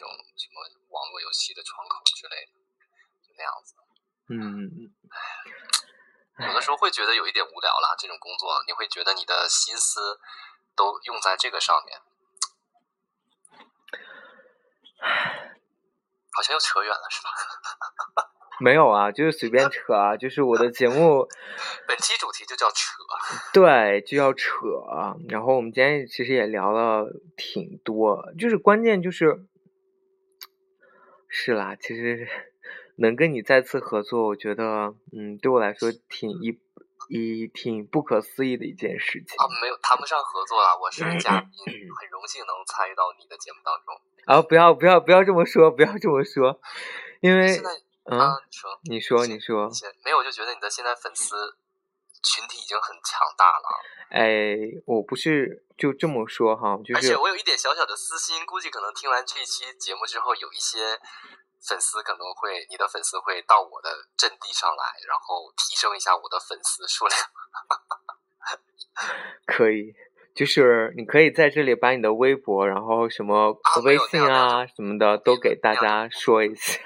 [0.00, 2.52] 种什么网络游戏的窗口之类的，
[3.22, 3.76] 就那样子。
[4.32, 4.90] 嗯，
[6.48, 10.18] 有的时候会觉得有一点无聊啦，这种工作你会觉得你的心思
[10.74, 12.00] 都用在这个上面，
[16.32, 17.30] 好像又扯远了，是吧？
[18.62, 21.26] 没有啊，就是随便扯啊，就是我的节目，
[21.88, 22.92] 本期主题就叫扯，
[23.54, 24.58] 对，就叫扯。
[25.30, 27.06] 然后我们今天其实也聊了
[27.38, 29.46] 挺多，就是关键就是，
[31.30, 32.28] 是啦，其实
[32.96, 36.58] 能跟你再次合作，我觉得，嗯，对我来说挺一
[37.08, 39.36] 一挺不可思议的一件事情。
[39.38, 43.94] 啊，没有谈不上合作啦，我是 嘉宾，很荣幸能参与到你的节目当中。
[44.26, 46.60] 啊，不要不要不要这么说，不要这么说，
[47.20, 47.70] 因为现在。
[48.10, 48.34] 啊，
[48.90, 49.70] 你说，你说，你说，
[50.04, 51.54] 没有，我就觉得你的现在粉丝
[52.24, 53.68] 群体已经很强大了。
[54.10, 54.56] 哎，
[54.86, 60.78] 我不是就这么说哈，就是，而且我有一点小小的私心，估计可能听完这一期节目之后，有一些
[61.62, 67.18] 粉丝可能会，你的粉丝会到我的阵地上来，然后提升一下我的粉丝数量。
[69.46, 69.94] 可以，
[70.34, 76.80] 就是你可以在这里把你的微博，然后什么微信啊什么的都给大家说一下。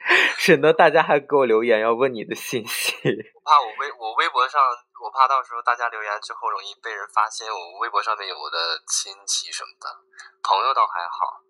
[0.38, 2.94] 省得大家还给我留言要问你的信息。
[3.34, 4.60] 我怕我微我微博上，
[5.00, 8.56] 我怕到时候大家留言之后容易被人发现我微博上面有我的
[8.86, 9.88] 亲戚什么的，
[10.42, 11.40] 朋友倒还好。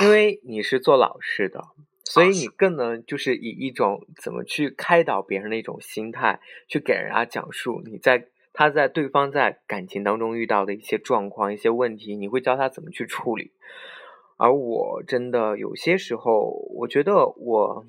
[0.00, 1.60] 因为你是做老师的，
[2.04, 13.52] 所以你更能就是以一种怎么去开导别人的一种心态，去给人家讲述你在他在对方在感情当中遇到的一些状况、一些问题，你会教他怎么去处理。
[14.36, 17.84] 而我真的有些时候，我觉得我，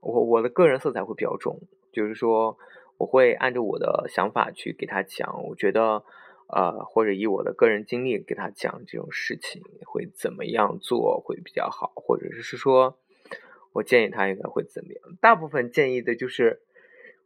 [0.00, 1.60] 我我的个人色彩会比较重，
[1.92, 2.58] 就是说，
[3.02, 6.04] 我会按照我的想法去给他讲，我觉得，
[6.46, 12.96] 呃，或者以我的个人经历给他讲这种事情会怎么样做会比较好，或者是说，
[13.72, 15.16] 我建议他应该会怎么样。
[15.20, 16.60] 大部分建议的就是，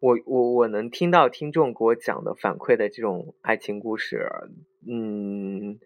[0.00, 4.26] 我我我能听到听众给我讲的反馈的这种爱情故事，
[4.88, 5.78] 嗯，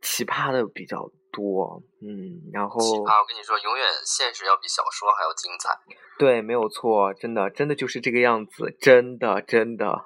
[0.00, 1.10] 奇葩的比较。
[1.32, 5.68] 多，嗯，然后奇葩，我跟你说，永远现实要比小说还要精彩。
[6.18, 10.02] 对，没有错，真的，真的就是这个样子，真的，真的。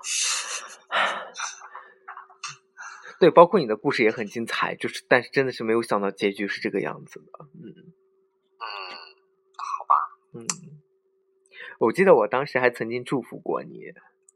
[3.21, 8.67] 对，包括你的故事也很精彩，就是，但是真的是没有想到结局是这个样子的，嗯嗯，
[9.55, 9.95] 好吧，
[10.35, 10.45] 嗯，
[11.79, 13.79] 我记得我当时还曾经祝福过你。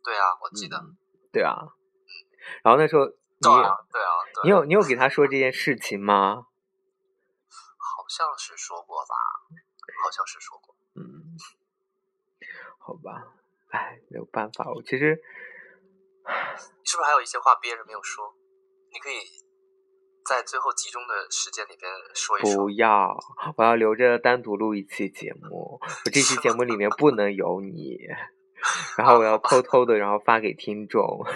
[0.05, 0.81] 对啊，我记得。
[1.33, 1.57] 对啊，
[2.63, 4.09] 然后那时候你，对啊，对啊，
[4.45, 6.47] 你有你有给他说这件事情吗？
[7.79, 9.15] 好像是说过吧，
[10.05, 10.75] 好像是说过。
[10.95, 11.37] 嗯，
[12.79, 13.33] 好吧，
[13.71, 15.21] 哎，没有办法，我其实
[16.85, 18.35] 是不是还有一些话憋着没有说？
[18.93, 19.17] 你可以
[20.25, 22.65] 在最后集中的时间里边说一说。
[22.65, 23.19] 不要，
[23.57, 25.81] 我要留着单独录一期节目。
[25.83, 27.99] 我这期 节目里面不能有你，
[28.97, 31.25] 然后我要偷偷的，然后发给听众。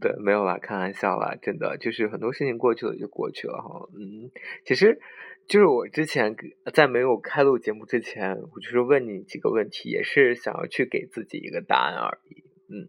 [0.00, 3.88] 对，没有啦，开玩笑啦，真的就是很多事情过去了就过去了哈。
[3.94, 4.30] 嗯，
[4.64, 5.00] 其实
[5.46, 6.36] 就是我之前
[6.72, 12.44] 在没有开录节目之前，我就是问你几个问题，也是想要去给自己一个答案而已。
[12.68, 12.88] 嗯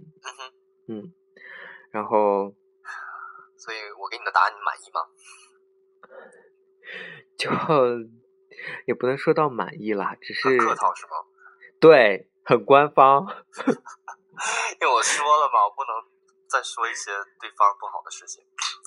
[0.88, 1.13] 嗯，
[1.91, 2.53] 然后，
[3.57, 5.02] 所以我给你的答案你满意吗？
[7.38, 7.50] 就
[8.86, 11.12] 也不能说到满意啦，只是客套是吗？
[11.80, 13.25] 对，很官方。
[14.81, 16.14] 因为我说了嘛，我不能。
[16.55, 18.41] 再说一些对方不好的事情，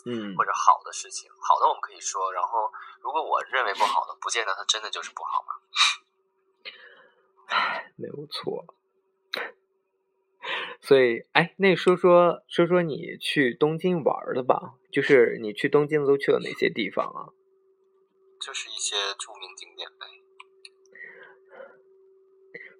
[0.07, 2.33] 嗯，或者好的事情，好的我们可以说。
[2.33, 5.53] 然后，如果我认为不好的，不见得它真的就是不好嘛。
[7.49, 8.65] 唉，没有错。
[10.81, 17.29] 所以，哎，那说说说说你去东京玩的吧，就是你去东京都去了哪些地方啊？
[18.41, 20.07] 就是一些著名景点呗。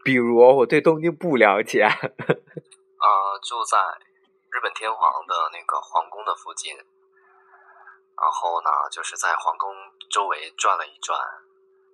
[0.03, 1.83] 比如，我对东京不了解。
[1.85, 3.07] 啊，
[3.43, 4.08] 就在。
[4.51, 9.75] 日本天皇的那个皇宫的附近，然后呢，就是在皇宫
[10.11, 11.21] 周围转了一转，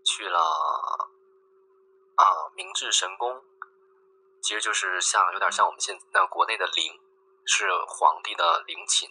[0.05, 0.41] 去了
[2.15, 2.25] 啊
[2.55, 3.43] 明治神宫，
[4.41, 7.01] 其实就是像有点像我们现那国内的陵，
[7.45, 9.11] 是皇帝的陵寝，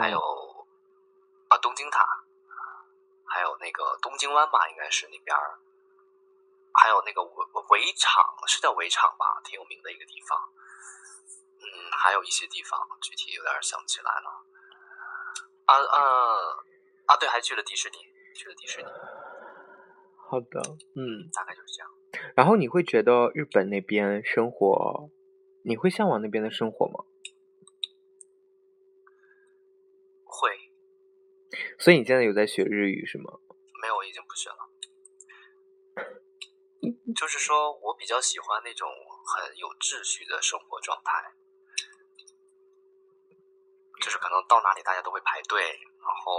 [0.00, 0.66] 还有
[1.48, 2.06] 啊东京塔，
[3.26, 5.36] 还有那个东京湾吧，应该是那边
[6.74, 10.38] 还有那个围围场，是叫围场吧，挺有名的一个地方。
[11.92, 14.44] 还有一些地方，具体有点想不起来了。
[15.66, 15.98] 啊啊
[17.06, 17.16] 啊！
[17.16, 17.96] 对，还去了迪士尼，
[18.34, 18.88] 去了迪士尼。
[20.30, 20.60] 好的，
[20.96, 21.90] 嗯，大概就是这样。
[22.34, 25.10] 然后你会觉得日本那边生活，
[25.64, 27.04] 你会向往那边的生活吗？
[30.24, 30.70] 会，
[31.78, 33.38] 所以你现在有在学日语是吗？
[33.82, 34.68] 没有，我已经不学了。
[37.16, 41.34] 就是说我比较喜欢那种很有秩序的生活状态，
[44.08, 45.60] 就是可能到哪里大家都会排队，
[46.00, 46.32] 然后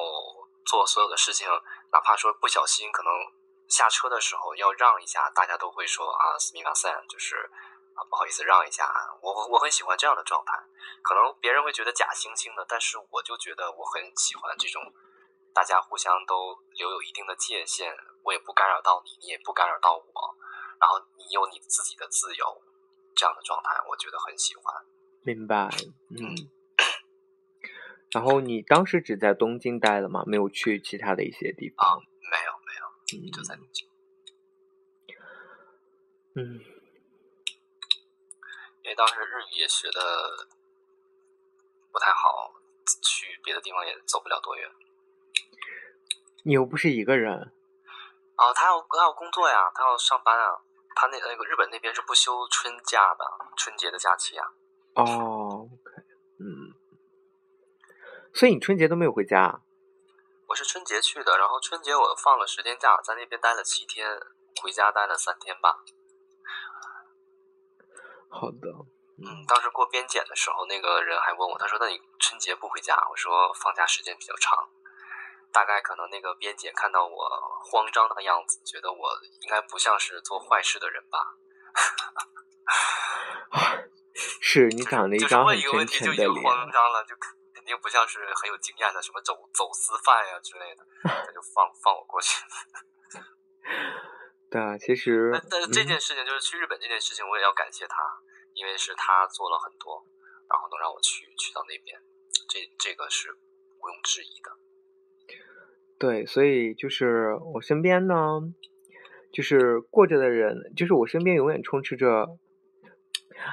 [0.65, 1.47] 做所有的事情，
[1.91, 3.13] 哪怕说不小心可能
[3.67, 7.47] 下车的时候要让一下，大家都会说啊斯密马塞，就是
[7.93, 8.89] 啊不好意思让一下。
[9.21, 10.53] 我我很喜欢这样的状态，
[11.03, 14.81] 可能别人会觉得假惺惺的，但是我就觉得我很喜欢这种
[15.53, 20.35] 大家互相都留有一定的界限，我也不干扰到你，你也不干扰到我。
[20.81, 22.63] 然后你有你自己的自由，
[23.15, 24.73] 这样的状态，我觉得很喜欢。
[25.21, 25.69] 明白，
[26.09, 26.49] 嗯。
[28.11, 30.23] 然后你当时只在东京待了吗？
[30.25, 32.01] 没有去其他的一些地方？
[32.31, 32.73] 没有，没
[33.27, 33.87] 有，就在东京。
[36.35, 36.59] 嗯。
[38.81, 40.47] 因为当时日语也学的
[41.91, 42.53] 不太好，
[43.03, 44.67] 去别的地方也走不了多远。
[46.43, 47.53] 你又不是一个人。
[48.37, 50.61] 哦，他要他要工作呀，他要上班啊。
[50.95, 53.23] 他那那个日本那边是不休春假的，
[53.55, 54.47] 春节的假期啊。
[54.95, 55.69] 哦
[58.33, 59.61] 所以你春节都没有回家？
[60.47, 64.07] 我是春节去的，然后春节我放了十天假，在那边待了七天，
[64.61, 65.77] 回家待了三天吧。
[68.29, 68.69] 好的，
[69.17, 74.57] 嗯，当时过边检的时候，那个人还问我，他说：“那你春节不回家？”我说：“放假时间比较长。”
[75.51, 77.27] 大概可能那个边检看到我
[77.63, 79.09] 慌张的样子，觉得我
[79.41, 81.35] 应该不像是做坏事的人吧。
[84.41, 86.43] 是你长了一张很真诚的脸。
[86.43, 87.33] 慌张了，就肯
[87.69, 92.41] 定不像是很有经验的什么走走私犯呀之类的，他就放放我过去。
[94.49, 95.29] 对啊，其实。
[95.31, 98.01] 但但是这件事情就是去日本这件事情，我也要感谢他，
[98.55, 100.03] 因为是他做了很多，
[100.49, 102.01] 然后能让我去去到那边，
[102.49, 104.49] 这这个是毋庸置疑的。
[105.99, 108.41] 对，所以就是我身边呢，
[109.31, 112.39] 就是过着的人，就是我身边永远充斥着，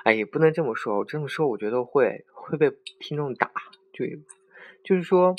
[0.05, 2.71] 哎，也不能这么说，我这么说我觉得会会被
[3.01, 3.53] 听众打，
[3.97, 4.05] 就
[4.85, 5.35] 就是说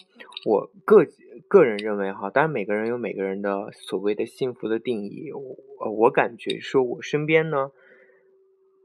[0.46, 1.06] 我个
[1.48, 7.72] 个人认为哈，当然每个人有每个人的所谓的幸福的定义，我我感觉说我身边呢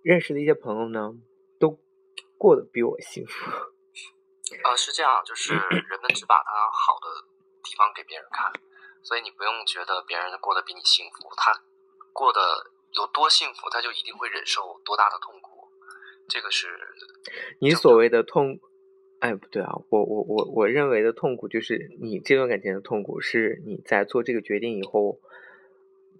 [0.03, 1.15] 认识的一些朋友呢，
[1.59, 1.81] 都
[2.37, 3.51] 过得比我幸福。
[4.63, 7.33] 啊，是这样，就是人们只把他好的。
[7.65, 8.53] 地方给别人看，
[9.05, 11.63] 所以你不用觉得别人过得比你幸福，他
[12.13, 12.41] 过得
[12.91, 15.69] 有多幸福，他就一定会忍受多大的痛苦。
[16.29, 16.67] 这个是
[17.61, 18.59] 你所谓的痛，
[19.23, 25.21] 哎，不对啊，我我我我认为的痛苦就是你这段感情的痛苦，是你在做这个决定以后，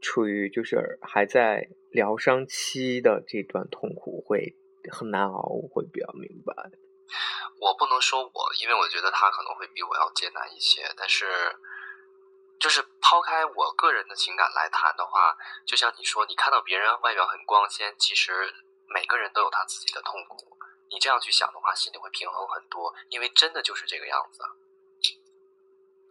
[0.01, 4.55] 处于就是还在疗伤期的这段痛苦会
[4.89, 6.55] 很难熬，我会比较明白。
[7.59, 10.83] 我不能说我，因为我觉得他可能会比我要艰难一些。
[10.97, 11.27] 但是，
[12.61, 15.35] 就是抛开我个人的情感来谈的话，
[15.67, 18.31] 就像你说，你看到别人外表很光鲜，其实
[18.95, 20.55] 每个人都有他自己的痛苦。
[20.93, 24.43] 你这样去想的话，心里会平衡很多，因为真的就是这个样子。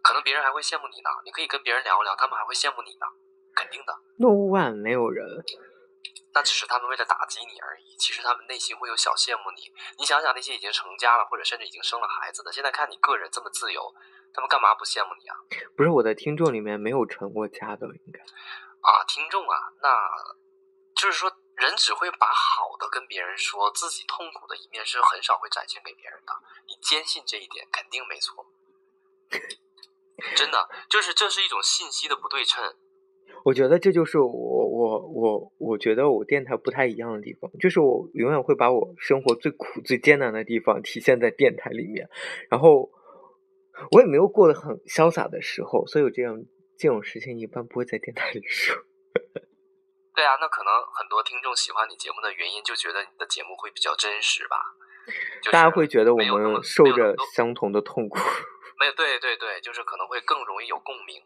[0.02, 3.06] 可能别人还会羡慕你呢，你可以跟别人聊一聊，他们还会羡慕你呢，
[3.54, 3.94] 肯定的。
[4.18, 5.24] No one，没有人。
[6.34, 9.70] 那只是他们为了打击你而已，其实他们内心会有小羡慕你。
[9.98, 13.94] 你想想那些已经成家了或者甚至已经生了孩子的，现在看你个人这么自由，
[14.32, 15.36] 他们干嘛不羡慕你啊？
[15.76, 19.94] 不是我的听众里面没有成过家的，应该啊，听众啊，那
[20.96, 21.30] 就是说
[21.62, 26.32] 人只会把好的跟别人说，自己痛苦的一面是很少会展现给别人的。
[26.66, 28.44] 你坚信这一点，肯定没错。
[30.36, 32.62] 真的，就是这是一种信息的不对称。
[33.44, 42.08] 我觉得这就是我我我我觉得我电台不太一样的地方，就是我永远会把我生活最苦最艰难的地方体现在电台里面，
[42.50, 42.90] 然后
[43.90, 46.44] 我也没有过得很潇洒的时候，所以我这样
[46.78, 48.76] 这种事情一般不会在电台里说。
[50.14, 54.56] 对啊，那可能很多听众喜欢你节目的原因，就觉得你的节目会比较真实吧？
[55.50, 58.18] 大家会觉得我们受着相同的痛苦。
[58.78, 61.20] 没有，对对对，就是可能会更容易有共鸣。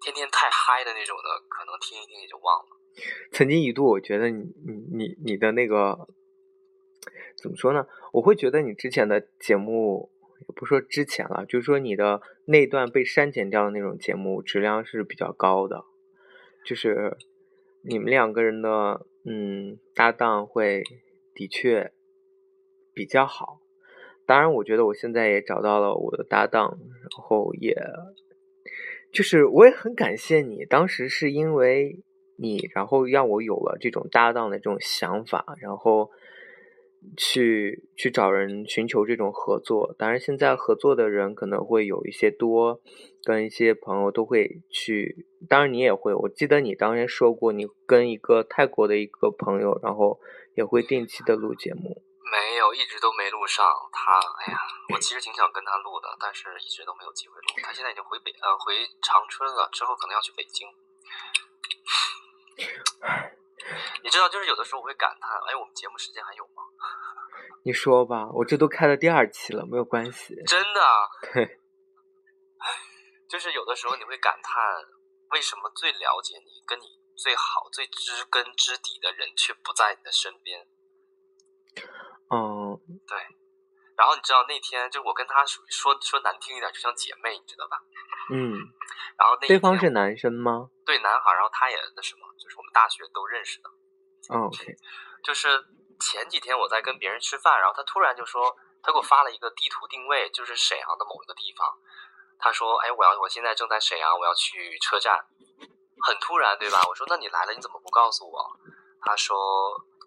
[0.00, 2.76] 天天太嗨的那种的，可能听一听也就忘了。
[3.32, 5.96] 曾经一度，我觉得你你你你的那个
[7.40, 7.86] 怎么说呢？
[8.12, 15.84] 我会觉得你之前的节目，也不说之前了，就是说你的那段被删减掉的那种节目质量是比较高的，
[16.66, 17.16] 就是
[17.86, 20.82] 你们两个人的嗯搭档会
[21.34, 21.92] 的确
[22.92, 23.60] 比较好。
[24.26, 27.76] 当然，我觉得我现在也找到了我的搭档，然后也。
[29.12, 32.02] 就是我也很感谢你，当时是因为
[32.36, 36.10] 你，然后让我有了这种搭档的这种想法，然后
[37.16, 39.94] 去去找人寻求这种合作。
[39.98, 42.80] 当然，现在合作的人可能会有一些多，
[43.22, 45.26] 跟一些朋友都会去。
[45.48, 46.14] 当然，你也会。
[46.14, 50.18] 我记得你当年说过，你跟一个泰国的一个朋友，然后
[50.56, 52.02] 也会定期的录节目。
[52.32, 53.64] 没有，一直都没录上。
[53.92, 54.58] 他，哎呀，
[54.92, 57.62] 我其实挺想跟他录的，但是一直都没有机会录。
[57.62, 60.66] 他现在已经回北呃回长春了，之后可能要去北京。
[64.02, 66.62] 你知道，就是有的时候我会感叹，哎，我们节目时间还有吗？
[67.64, 70.34] 你说吧，我这都开了第二期了，没有关系。
[70.46, 70.80] 真的？
[71.32, 71.60] 对。
[73.28, 74.62] 就是有的时候你会感叹，
[75.30, 76.84] 为什么最了解你、跟你
[77.16, 80.60] 最好、最知根知底的人却不在你的身边？
[82.30, 82.78] 嗯，
[83.08, 83.18] 对。
[83.96, 85.64] 然后你知道那天，就我跟他说
[86.00, 87.80] 说难听一点，就像姐妹，你知道吧？
[88.32, 88.54] 嗯。
[89.18, 90.70] 然后那对方是男生吗？
[90.84, 91.32] 对，男孩。
[91.34, 93.68] 然后他也那什么，就是我们大学都认识的。
[94.30, 94.76] 哦，OK。
[95.22, 95.48] 就是
[96.00, 101.66] 前几天我在跟别人吃饭，然后他突然就说，他给我发了一个地图定位，就是沈阳的某一个地方。
[102.38, 105.24] 他说：“哎，我要我现在正在沈阳，我要去车站。”
[106.04, 106.82] 很突然，对吧？
[106.88, 108.58] 我说：“那你来了，你怎么不告诉我？”
[109.00, 109.36] 他说：“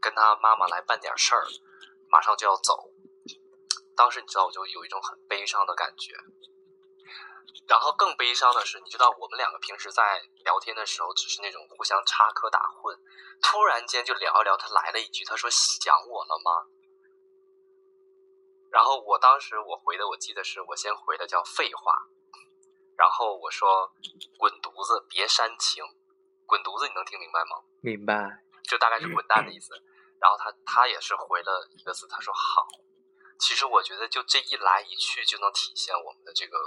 [0.02, 1.42] 跟他妈妈来办点事儿，
[2.12, 2.92] 马上就要走。”
[3.96, 6.14] 当时你知道，我就有一种很悲伤的感觉。
[7.68, 12.98] 然后更悲伤的是，你知道，我们两个平时在聊天的时候，只是那种互相插科打诨。
[13.42, 16.68] 突然间就聊一聊，他来了一句，他说：“想我了吗？”
[18.72, 21.94] 然后我当时我回的，我记得是我先回的叫废话。
[22.98, 23.92] 然后我说
[24.40, 25.84] ：“滚犊子，别煽情。”
[26.48, 27.62] 滚犊子，你能听明白吗？
[27.82, 29.74] 明白，就大概是滚蛋的意思。
[30.20, 32.66] 然后他他也是回了一个字，他说：“好。”
[33.40, 36.58] 其实我觉得就这一来一去就能体现我们的这个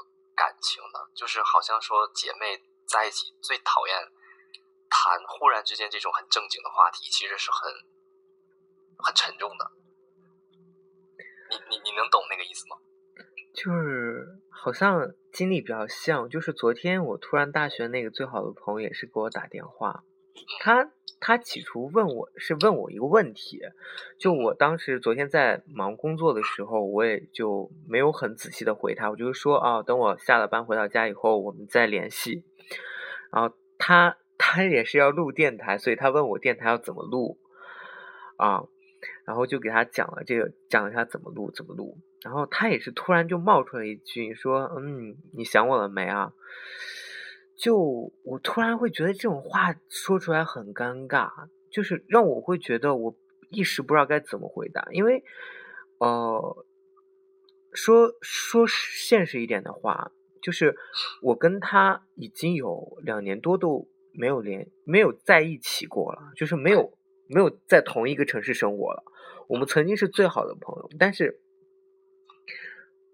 [0.40, 2.56] 感情的，就是好像说姐妹
[2.88, 3.94] 在一起最讨厌
[4.88, 7.70] 谈忽然之间这种很正经的话题，其实是很
[9.04, 9.70] 很沉重的。
[11.50, 12.78] 你你你能懂那个意思吗？
[13.52, 20.04] 就是好像经历比较像，就是昨天我突然大学那个最好的朋友也是给我打电话，
[20.61, 23.60] 他他起初问我是问我一个问题，
[24.18, 32.42] 就我当时昨天在忙工作的时候，我也就没有很仔细的回他，我就是说啊，等我下了班回到家以后我们再联系。
[33.30, 37.38] 然后他他也是要录电台，所以他问我电台要怎么录
[38.36, 38.64] 啊，
[39.24, 41.98] 然后就给他讲了这个，讲了他怎么录怎么录。
[42.22, 46.32] 然后他也是突然就冒出来一句说：“嗯，你想我了没啊？”
[47.60, 51.30] 就我突然会觉得这种话说出来很尴尬，
[51.70, 53.14] 就是让我会觉得我
[53.50, 55.22] 一时不知道该怎么回答，因为，
[55.98, 56.64] 呃，
[57.74, 60.74] 说说现实一点的话，就是
[61.20, 66.96] 我跟他已经有两年多都没有连没有在一起过了，就是没有
[67.28, 69.04] 没有在同一个城市生活了。
[69.48, 71.42] 我们曾经是最好的朋友，但是。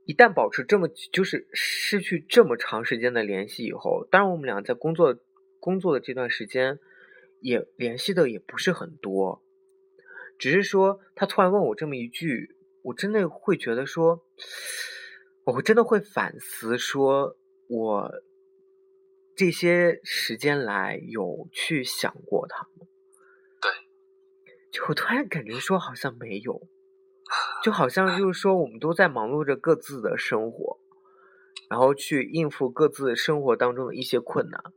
[0.06, 5.18] 一旦保持这么就是失去这么长时间的联系以后，当然我们俩在工作
[5.58, 6.78] 工作的这段时间
[7.40, 9.42] 也联系的也不是很多，
[10.38, 14.24] 只是说他突然问我这么一句，我真的会觉得说，
[15.44, 17.36] 我真的会反思，说
[17.68, 18.12] 我
[19.34, 22.86] 这些时间来有去想过他吗？
[23.60, 23.72] 对，
[24.70, 26.68] 就我突然感觉说好像没有。
[27.66, 30.78] 就好像就是说，我们都在忙碌着各自的生活，
[31.68, 34.62] 然后去应付各自生活当中的一些困难。
[34.66, 34.72] 嗯，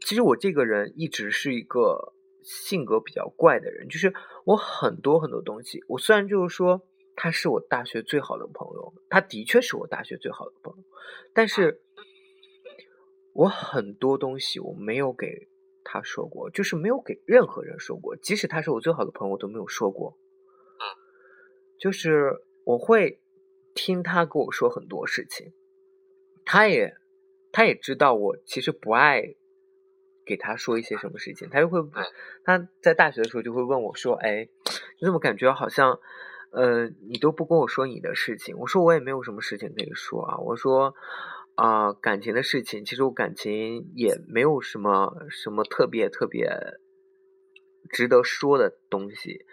[0.00, 4.14] 其实我这个人一直是一个性格比较怪的人，就是
[4.46, 6.80] 我很多很多东西，我虽然就是说
[7.14, 10.84] 他是我大学最好的朋友，他的确是我大学最好的朋友，
[11.34, 11.82] 但是
[13.34, 15.50] 我很多东西我没有给
[15.84, 20.16] 他说过，就是没有给任何人说过，即使他是我最好的朋友，我都没有说过。
[21.78, 22.32] 就是
[22.64, 23.20] 我会
[23.74, 25.52] 听他跟我说很多事情，
[26.44, 26.94] 他也
[27.52, 29.36] 他也知道我其实不爱
[30.26, 31.78] 给他说一些什么事情，他就会
[32.44, 34.48] 他在大学的时候就会问我说：“哎，
[35.00, 36.00] 你怎么感觉好像
[36.50, 40.94] 呃你都不跟我说你的事情？”我说：“我也没有什么事情可以说啊。”我说
[41.54, 46.50] ：“啊，感情的事情，其实我感情也没有什么什么特别特别。”
[47.90, 49.46] 值得说的东西，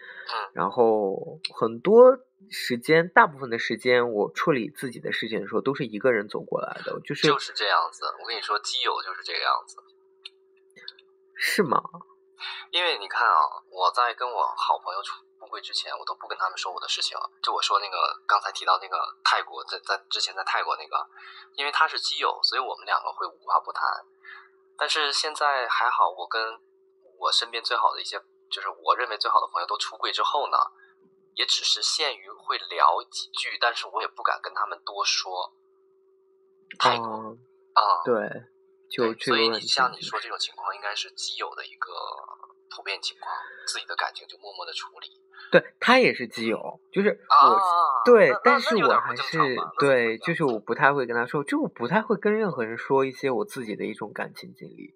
[0.54, 2.18] 然后很多
[2.50, 8.06] 时间，大部分的时间，我处理自己的事情的时候，都是一个人走过来的，就是就是这样子。
[8.22, 9.78] 我跟你说，基友就是这个样子，
[11.36, 11.82] 是吗？
[12.72, 13.40] 因为你看啊，
[13.72, 15.16] 我在跟我好朋友出
[15.48, 17.18] 会之前，我都不跟他们说我的事情。
[17.42, 17.96] 就我说那个
[18.28, 21.08] 刚才提到那个泰国，在在之前在泰国那个，
[21.56, 23.84] 因为他是基友，所以我们两个会无话不谈。
[24.78, 26.60] 但是现在还好，我跟
[27.26, 30.58] 我身边最好的一些，就是我认为最好的朋友都出柜之后呢，
[31.34, 35.52] 也只是限于会聊几句，但是我也不敢跟他们多说。
[36.78, 37.36] 太多
[37.74, 38.14] 啊，对，
[38.90, 41.92] 就所以你像你说这种情况，应该是基友的一个
[42.70, 43.32] 普遍情况，
[43.66, 45.10] 自己的感情就默默的处理。
[45.52, 47.62] 对他也是基友，就是我，
[48.04, 49.38] 对，但是我还是
[49.80, 54.94] 对，就是我不太会跟他说，就我不太会跟任何人说一些我自己的一种感情经历。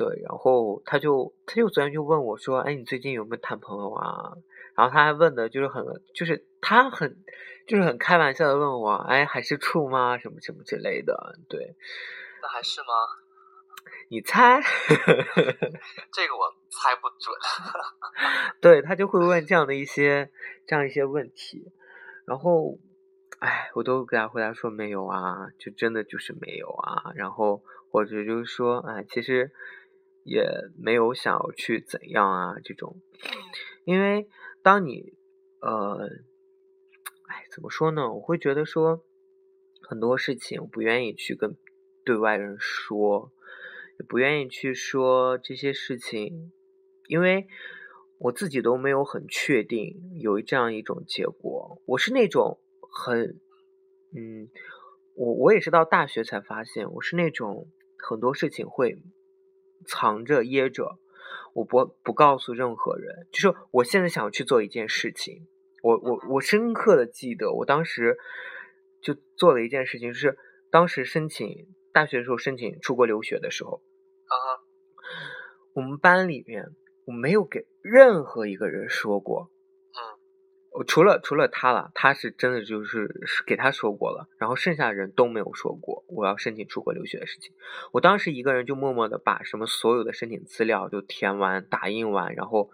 [0.00, 4.32] 对，然后他就他就昨天就问我说：“哎，你最近有没有谈朋友啊？”
[4.74, 7.22] 然后他还问的就是很，就是他很，
[7.66, 10.16] 就是很开玩笑的问我：“哎，还是处吗？
[10.16, 11.76] 什么什么之类的。”对，
[12.40, 12.86] 那还是吗？
[14.08, 14.58] 你猜？
[16.10, 17.36] 这个我猜不准。
[18.62, 20.30] 对他就会问这样的一些
[20.66, 21.70] 这样一些问题，
[22.24, 22.78] 然后，
[23.40, 27.12] 哎，我都给他回答说没有啊，就真的就是没有啊。
[27.16, 29.50] 然后或者就是说，哎，其实
[30.22, 30.44] 也
[30.78, 33.00] 没有想要去怎样啊这种，
[33.84, 34.28] 因为
[34.62, 35.14] 当你
[35.60, 36.08] 呃，
[37.28, 38.12] 哎，怎么说呢？
[38.12, 39.04] 我会觉得说
[39.82, 41.56] 很多事情我不愿意去跟
[42.04, 43.32] 对外人说。
[43.98, 46.52] 也不愿意去说这些事情，
[47.06, 47.46] 因为
[48.16, 51.82] 我自己都没有很确定有这样一种结果。
[51.84, 53.38] 我是那种很，
[54.16, 54.48] 嗯，
[55.14, 59.02] 我我也是到大学才发现，我是那种很多事情会
[59.86, 60.98] 藏着掖着，
[61.54, 63.26] 我不不告诉任何人。
[63.32, 65.46] 就是我现在想去做一件事情，
[65.82, 68.16] 我我我深刻的记得，我当时
[69.02, 70.36] 就做了一件事情，就是
[70.70, 73.82] 当时申请大学的时候申请出国留学的时候。
[74.26, 74.34] 啊，
[75.74, 76.66] 我们班里面
[77.06, 79.50] 我没有给任何一个人说过，
[80.86, 87.52] 除了除了他了，他是真的就是是给他说过了，然后剩下的人都没有说过我要申请出国留学的事情。
[87.92, 92.70] 我当时一个人就默默的把什么所有的申请资料就填完、打印完，然后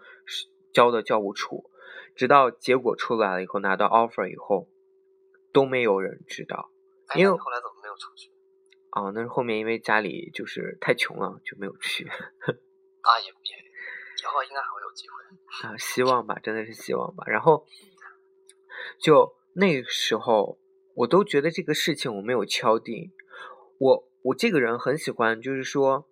[0.73, 1.71] 交到教务处，
[2.15, 4.69] 直到结果出来了以后拿到 offer 以后，
[5.51, 6.69] 都没有人知道。
[7.15, 8.29] 因为后来怎么没有出去？
[8.91, 12.05] 啊，那是后面因为家里就是太穷了，就没有去。
[13.01, 13.57] 啊，也也，
[14.21, 15.36] 以后应该还会有机会。
[15.63, 17.23] 啊，希望吧，真的是希望吧。
[17.27, 17.65] 然后，
[18.99, 20.59] 就那时候，
[20.95, 23.11] 我都觉得这个事情我没有敲定。
[23.79, 26.07] 我我这个人很喜欢，就是说，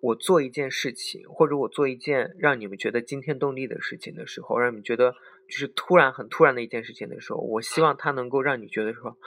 [0.00, 5.12] 我做一件事情，或者我做一件让你们觉得惊天动地的事情的时候，让你们觉得
[5.48, 9.18] 就是突然很突然的一件事情的时候，我希望他能够让你觉得说，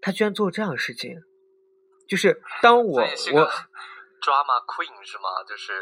[0.00, 1.22] 他居然做这样的事情。
[2.08, 5.42] 就是当我我 drama queen 是吗？
[5.48, 5.72] 就是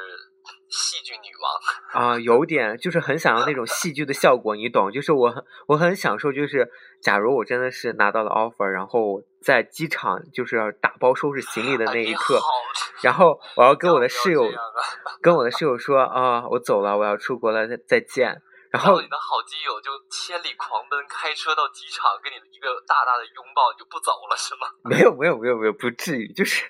[0.69, 1.53] 戏剧女王
[2.13, 4.91] 啊，有点就是很想要那种戏剧的效果，你懂？
[4.93, 12.41] 就是我我很享受，就是假如我真的是拿到了 offer，然后在机场就是要打包收拾行李的那一刻，
[13.03, 14.51] 然后我要跟我的室友
[15.23, 18.43] 跟我的室友说啊，我走了，我要出国了，再再见。
[18.71, 24.67] 然后你的好基友就千里狂奔，开车到机场，给你一个大大的拥抱，你就不走了是吗？
[24.83, 26.65] 没有没有没有没有，不至于，就是，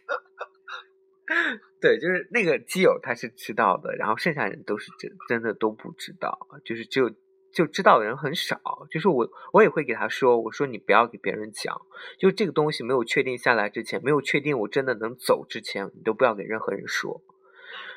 [1.80, 7.10] 对，就是那个基友他是知道的，然后剩下人都是真真的都不知道，就是只有
[7.52, 8.60] 就知道的人很少。
[8.90, 11.80] 就是我我也会给他说，我说你不要给别人讲，
[12.18, 17.22] 就这个东西没有确定下来之前，没有确定我真的能走之前，你都不要给任何人说。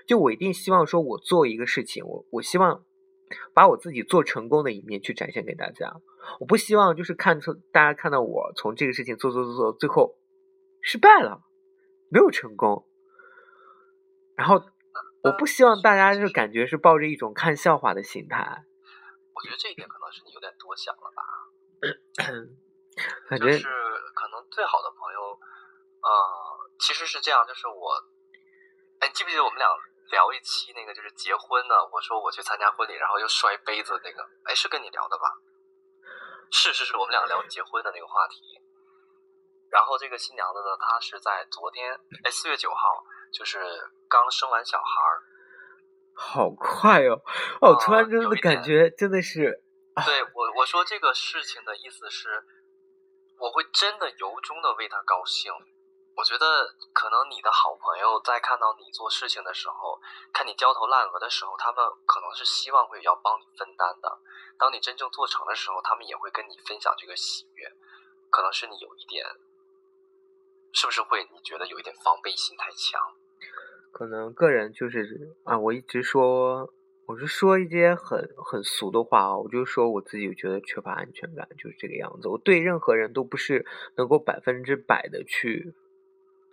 [0.06, 2.84] 就我一定希望说，我做一个事情，我我希望。
[3.54, 6.00] 把我自己做成功的一面去展现给大家，
[6.40, 10.16] 我不希望就是看出大家看到我从这个事情做做做做，最后
[10.80, 11.42] 失败了，
[12.10, 12.86] 没有成功。
[14.38, 14.62] 然后
[15.24, 18.64] 我不希望大家就感觉是抱着一种看笑话的心态。
[19.34, 21.22] 我觉得这一点可能是你有点多想了吧。
[23.28, 23.68] 反正就是
[24.16, 25.20] 可能最好的朋友，
[26.02, 26.10] 呃，
[26.80, 27.92] 其实是这样，就是我，
[29.00, 29.68] 哎，记不记得我们俩？
[30.08, 35.36] 聊一期那个就是结婚呢，我说我去参加婚礼，然后又摔杯子那个，哎，是跟你聊的吧？
[36.50, 38.40] 是是是，我们两个聊结婚的那个话题。
[39.70, 41.92] 然后这个新娘子呢，她是在昨天，
[42.24, 43.60] 哎，四月九号，就是
[44.08, 45.24] 刚生完小孩儿。
[46.14, 47.22] 好快哦！
[47.62, 49.64] 哦，突然真的感觉真的是。
[50.06, 52.44] 对我我说这个事情的意思是，
[53.40, 55.52] 我会真的由衷的为他高兴。
[56.16, 60.02] 我觉得可能你的好朋友在看到你做事情的时候，
[60.34, 64.20] 看你焦头烂额的时候，他们可能是希望会要帮你分担的。
[64.58, 67.72] 当你真正做成的时候，他们也会跟你分享这个喜悦。
[68.32, 69.24] 可能是你有一点，
[70.78, 73.02] 是不是会你觉得有一点防备心太强？
[73.92, 76.72] 可能个人就是啊，我一直说。
[77.08, 82.28] 我是说一些很很俗的话啊，我就说我自己觉得缺乏安全感，就是这个样子。
[82.28, 85.74] 我对任何人都不是能够百分之百的去。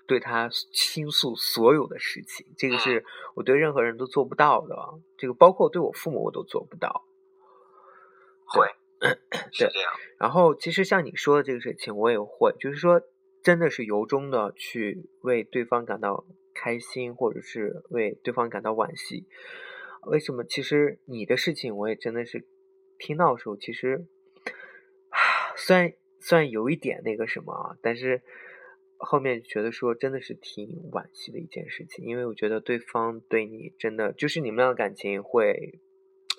[0.06, 4.76] 对他倾诉所有的事情，这个是我对任何人都做不到的，
[5.18, 7.02] 这个包括对我父母我都做不到。
[8.46, 8.68] 会，
[9.50, 9.92] 是这样。
[10.20, 13.00] 然后其实像你说的这个事情，我也会，就是说
[13.44, 19.28] 真的是由衷的去为对方感到开心，或者是为对方感到惋惜。
[20.07, 20.42] 为什么？
[20.42, 22.48] 其实你的事情我也真的是
[22.98, 24.09] 听到的时候，其实
[25.54, 28.22] 虽然虽然有一点那个什么啊，但是。
[28.96, 35.80] 后面觉得说真的是挺惋惜的一件事情，因为我觉得对方对你真的就是你们俩感情会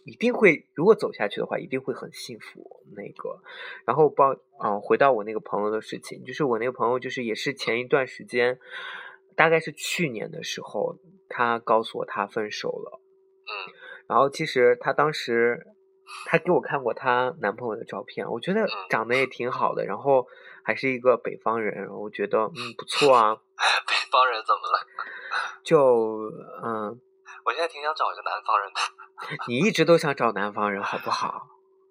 [0.05, 2.83] 一定会，如果走下去的话，一定会很幸福。
[2.95, 3.41] 那个，
[3.85, 8.59] 然后包嗯，回到我那个朋友的事情，就是我那个朋友就是也是前一段时间，
[9.35, 13.01] 大概是去年的时候，他告诉我他分手了。
[13.47, 13.51] 嗯，
[14.07, 15.65] 然后其实他当时
[16.25, 20.27] 他给我看过他男朋友的照片，我觉得长得也挺好的，然后。
[20.67, 23.35] 还是一个北方人，我觉得嗯不错啊。
[23.85, 24.81] 北方人怎么了？
[25.63, 25.77] 就
[26.63, 26.99] 嗯，
[27.45, 28.79] 我现在挺想找一个南方人的。
[29.47, 31.27] 你一直都想找南方人，好不好？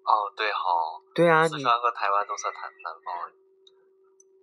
[0.03, 0.59] 哦，对哈。
[1.13, 3.35] 对啊，四川和台湾都算南南方人。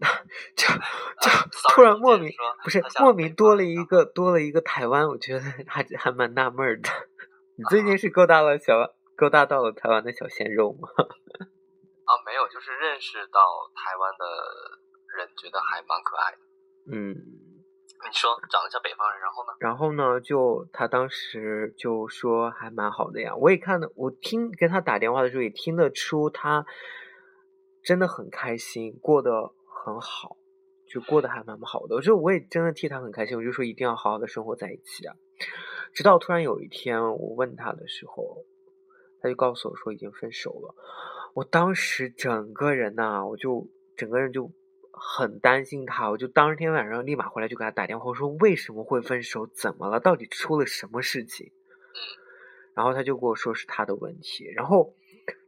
[0.56, 0.66] 就
[1.22, 1.30] 就
[1.74, 2.32] 突然莫名
[2.64, 6.90] 不是莫名多了一个多了一个台湾，我觉得还还蛮纳闷的。
[7.56, 8.74] 你最近是勾搭了小
[9.16, 10.88] 勾搭到了台湾的小鲜肉吗？
[10.98, 13.40] 啊，没有，就是认识到
[13.76, 14.24] 台湾的
[15.18, 16.38] 人，觉得还蛮可爱的。
[16.90, 17.14] 嗯，
[18.08, 19.52] 你说长得像北方人，然后呢？
[19.60, 23.34] 然后呢，就他当时就说还蛮好的呀。
[23.36, 26.66] 我也看的，我听跟他打电话的时候也听得出他
[27.82, 29.52] 真的很开心，过得
[29.84, 30.36] 很好，
[30.88, 31.96] 就过得还蛮好的。
[31.96, 35.14] 我就我也真的替他很开心，我就说一定要好好的生活在一起啊。
[35.94, 38.44] 直到突然有一天我问他的时候，
[39.20, 40.74] 他就告诉我说已经分手了。
[41.34, 44.50] 我当时整个人呐，我就整个人就
[44.92, 51.50] 很担心他，我就当天晚上立马回来就给他打电话，说为什么会分手，怎么了，到底出了什么事情？
[52.74, 54.44] 然后他就跟我说是他的问题。
[54.54, 54.94] 然后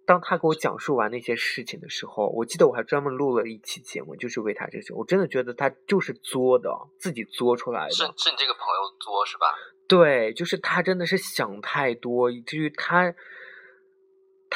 [0.06, 4.92] 当他给我讲述完那些事情的时候，我记得我还专门录了一期节目，就是为他这事。
[4.94, 7.90] 我真的觉得他就是作的，自己作出来的。
[7.90, 9.46] 是是你这个朋友作是吧？
[9.86, 13.14] 对，就是他真的是想太多，以至于他。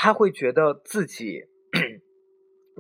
[0.01, 1.48] 他会觉得自己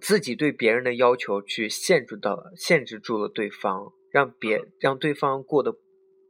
[0.00, 5.72] 自己对别人的要求去限制到限制住了对方，让别让对方过得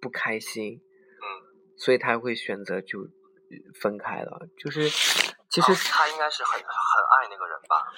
[0.00, 1.24] 不开心，嗯，
[1.76, 3.08] 所以他会选择就
[3.80, 4.48] 分开了。
[4.58, 7.92] 就是其实他应该是很很爱那个人吧？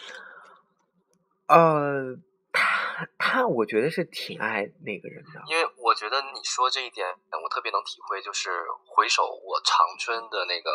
[1.49, 2.17] 呃，
[2.53, 7.09] 他他我觉得是挺爱那个人的，因为我觉得你说这一点
[7.43, 8.51] 我特别能体会，就是
[8.87, 10.71] 回首我长春的那个。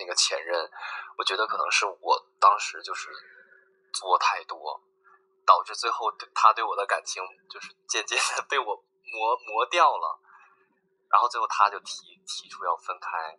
[0.00, 0.54] 那个前任，
[1.18, 3.08] 我觉得可能是我当时就是
[3.92, 4.80] 作太多，
[5.46, 10.20] 导致最后他对我的感情就是渐渐的被我磨磨掉了，
[11.10, 13.38] 然后最后他就提提出要分开，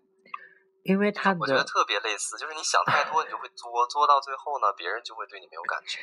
[0.84, 6.00] 因为他我觉得特别类似，就是你想太多，你就会作 作到最后呢，别人就会对你没有感觉。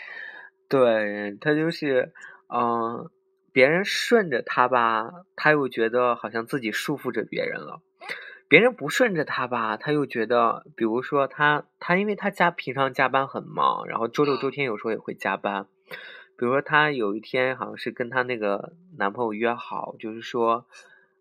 [0.69, 2.13] 对他就是
[2.53, 3.11] 嗯，
[3.53, 7.81] 别人顺着他吧，他又觉得好像自己束缚着别人了。
[8.49, 15.67] 别人不顺着他吧，他又觉得，比如说他他，因为他加平常加班很忙，然后周六周天有时候也会加班。
[16.39, 20.67] 比如说他有一天好像是跟他那个男朋友约好，就是说，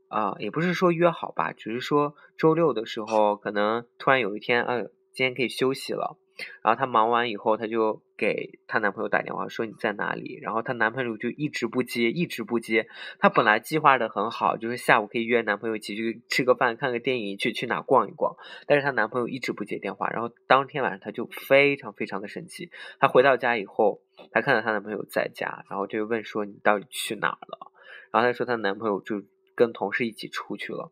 [0.09, 4.83] 啊，也不是说约好吧，只是说周六的时候可能突然有一天，呃，
[5.13, 6.17] 今天可以休息了。
[6.61, 10.39] 然后她忙完以后，她就给她男朋友打电话说你在哪里？
[10.41, 12.88] 然后她男朋友就一直不接，一直不接。
[13.19, 18.36] 她本来计划的很好，就是下午可以约男朋友一起去吃个饭、看个电影，去去哪逛一逛。
[18.67, 22.71] 但是她男朋友一直不接电话，然后当天晚上她就非常非常的生气。
[22.99, 24.01] 她回到家以后，
[24.32, 27.71] 她看到她男朋友在家，然后就问说你到底去哪了？
[28.12, 29.23] 然后她说她男朋友就
[29.56, 30.91] 跟同事一起出去了。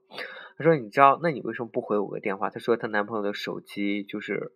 [0.58, 2.50] 她说你知道那你为什么不回我个电话？
[2.50, 4.52] 她说她男朋友的手机就是。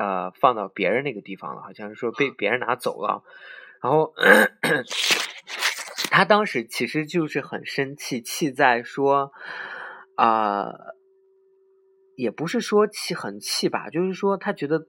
[0.00, 3.22] 呃，放到别人那个地方了，好像是说被别人拿走了。
[3.82, 4.14] 然后
[6.10, 9.30] 他当时其实就是很生气，气在说，
[10.14, 10.72] 啊，
[12.16, 14.86] 也不是说气很气吧，就是说他觉得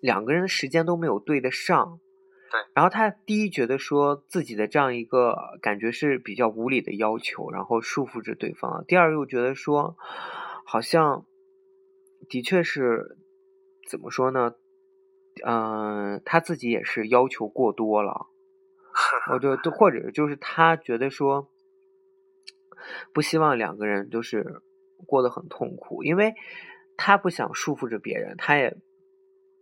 [0.00, 2.00] 两个人的时间都没有对得上。
[2.50, 2.60] 对。
[2.74, 8.84] 然后他第一觉得说自己的这样一个感觉是比较无理的要求，然后束缚着对方。
[8.88, 9.96] 第二又觉得说，
[10.66, 11.26] 好像
[12.28, 13.18] 的确是。
[13.88, 14.54] 怎么说呢？
[15.44, 18.26] 嗯，他自己也是要求过多了，
[19.26, 21.50] 或者或者就是他觉得说，
[23.14, 24.60] 不希望两个人都是
[25.06, 26.34] 过得很痛苦，因为
[26.98, 28.76] 他不想束缚着别人，他也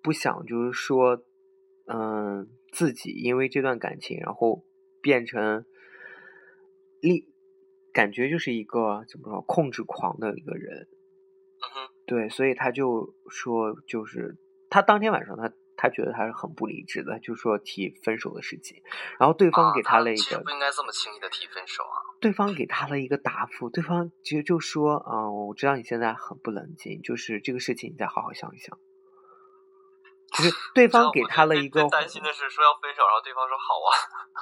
[0.03, 1.23] 不想就是说，
[1.87, 4.65] 嗯，自己因为这段感情然后
[5.01, 5.65] 变成
[7.01, 7.33] 力
[7.93, 10.89] 感觉就是一个怎么说控制狂的一个人。
[12.11, 14.37] 对，所以他就说，就是
[14.69, 18.83] 他当天晚上他他觉得他是很不理智的，就说提分手的事情，
[19.21, 22.19] 然后对方给他了一个，不应该这么轻易的提分手啊。
[22.21, 28.77] 对方给他了一个答复，对方其实就说，嗯，我知道你现在很不冷静，就是这个事情你再好好想一想。
[30.33, 33.91] 就是对方给他了一个，担心的是说要分手，然后对方说好啊。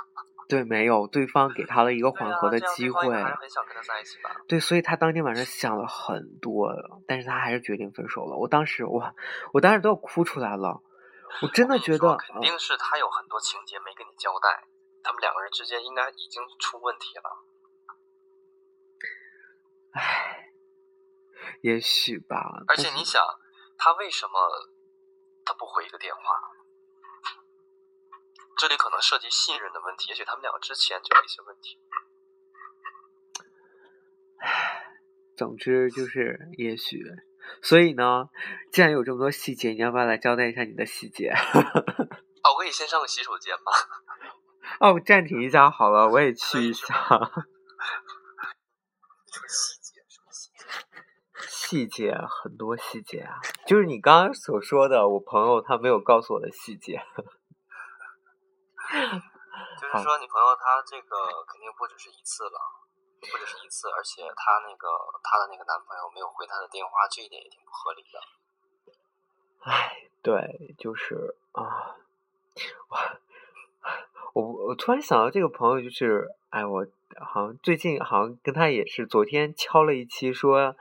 [0.48, 3.02] 对，没有，对方给他了一个缓和的机会。
[3.02, 4.30] 还是很想跟他在一起吧。
[4.46, 6.72] 对，所以他当天晚上想了很多，
[7.06, 8.34] 但是他还是决定分手了。
[8.36, 9.14] 我当时，我，
[9.52, 10.82] 我当时都要哭出来了。
[11.42, 14.64] 我真的觉得，肯定是他有很多情节没跟你交代，
[15.02, 17.44] 他们两个人之间应该已经出问题了。
[19.92, 20.48] 唉，
[21.60, 22.64] 也许吧。
[22.68, 23.22] 而且你想，
[23.76, 24.32] 他为什么？
[25.48, 26.20] 他不回一个电话，
[28.58, 31.78] 这里可能涉及信任的问题，也许他们两个之前就有一些问题。
[34.40, 34.92] 唉，
[35.38, 37.02] 总之就是也许，
[37.62, 38.28] 所以呢，
[38.70, 41.30] 既然有这么多细节，你要不要来交代一下你的细节？
[42.44, 43.72] 哦，我可以先上个洗手间吗？
[44.80, 46.94] 哦，暂停一下好了，我也去一下。
[51.68, 56.96] 细节很多细节啊，就是你刚刚所说的，我朋友他没有告诉我的细节。
[59.78, 62.58] 就是说，你朋友他这个肯定不只是一次了，
[63.20, 64.88] 不只是一次，而且他那个
[65.22, 68.18] 他的那个男朋友没有回他的电话，这一点也挺不合理的。
[69.70, 71.96] 唉，对，就是啊，
[74.32, 76.86] 我我我突然想到这个朋友，就是哎，我
[77.20, 80.74] 好像最近好像跟他也是昨天敲了一期说。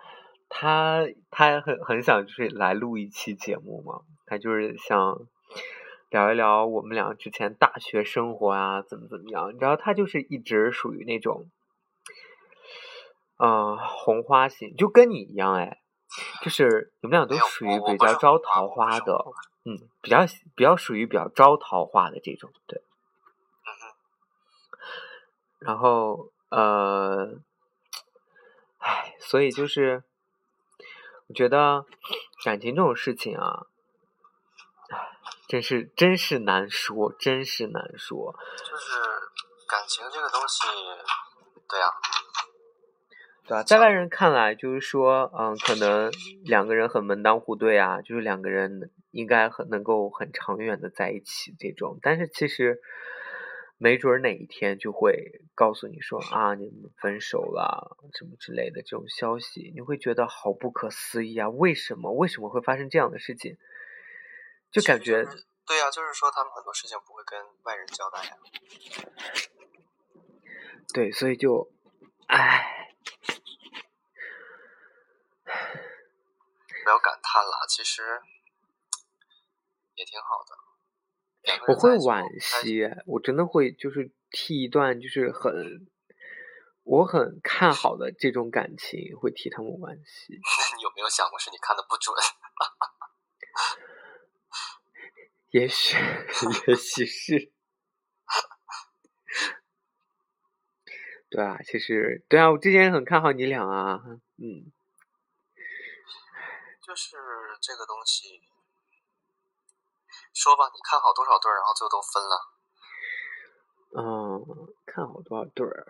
[0.50, 5.28] 他他很很想就是来录一期节目嘛，他就是想
[6.10, 9.54] 聊一聊我们俩之前大学生活啊，怎么怎么样。
[9.54, 11.50] 你知道他就是一直属于那种，
[13.38, 15.82] 嗯，红花型，就跟你一样哎，
[16.42, 19.26] 就是你们俩都属于比较招桃花的，
[19.66, 22.82] 嗯，比较比较属于比较招桃花的这种，对。
[25.60, 27.38] 然后呃，
[28.78, 30.04] 唉，所以就是。
[31.28, 31.86] 我觉得
[32.46, 33.68] 感情这种事情啊，
[35.48, 38.34] 真是真是难说，真是难说。
[38.58, 39.00] 就是
[39.68, 40.68] 感情这个东西，
[41.70, 41.88] 对呀，
[43.46, 43.64] 对啊？
[43.64, 46.12] 在外人看来，就是说，嗯，可能
[46.46, 52.00] 两个人很门当户对啊，就是两个人应该很能够很长远的在一起这种。
[52.02, 52.80] 但是其实。
[53.80, 61.48] 没准哪一天就会告诉你说啊，你们分手了，什么之类的这种消息，你会觉得好不可思议啊！
[61.50, 62.12] 为什么？
[62.12, 63.58] 为什么会发生这样的事情？
[64.72, 65.24] 就感觉
[65.66, 68.38] 对呀，就是说他们很多事情不会跟外人交代呀。
[70.94, 71.70] 对，所以就，
[72.28, 72.96] 唉，
[75.44, 78.22] 不要感叹了，其实
[79.94, 80.67] 也挺好的。
[81.68, 85.88] 我会惋惜，我真的会就是替一段就是很
[86.84, 90.34] 我很看好的这种感情，会替他们惋惜。
[90.34, 90.40] 你
[90.84, 92.16] 有没有想过是你看的不准？
[95.52, 95.98] 也许，
[96.68, 97.52] 也许是。
[101.30, 104.00] 对啊，其实对啊，我之前很看好你俩啊，
[104.38, 104.72] 嗯。
[106.82, 107.18] 就是
[107.62, 108.47] 这个东西。
[110.38, 112.36] 说吧，你看好多少对儿，然后最后都分了。
[113.98, 115.88] 嗯，看好多少对儿？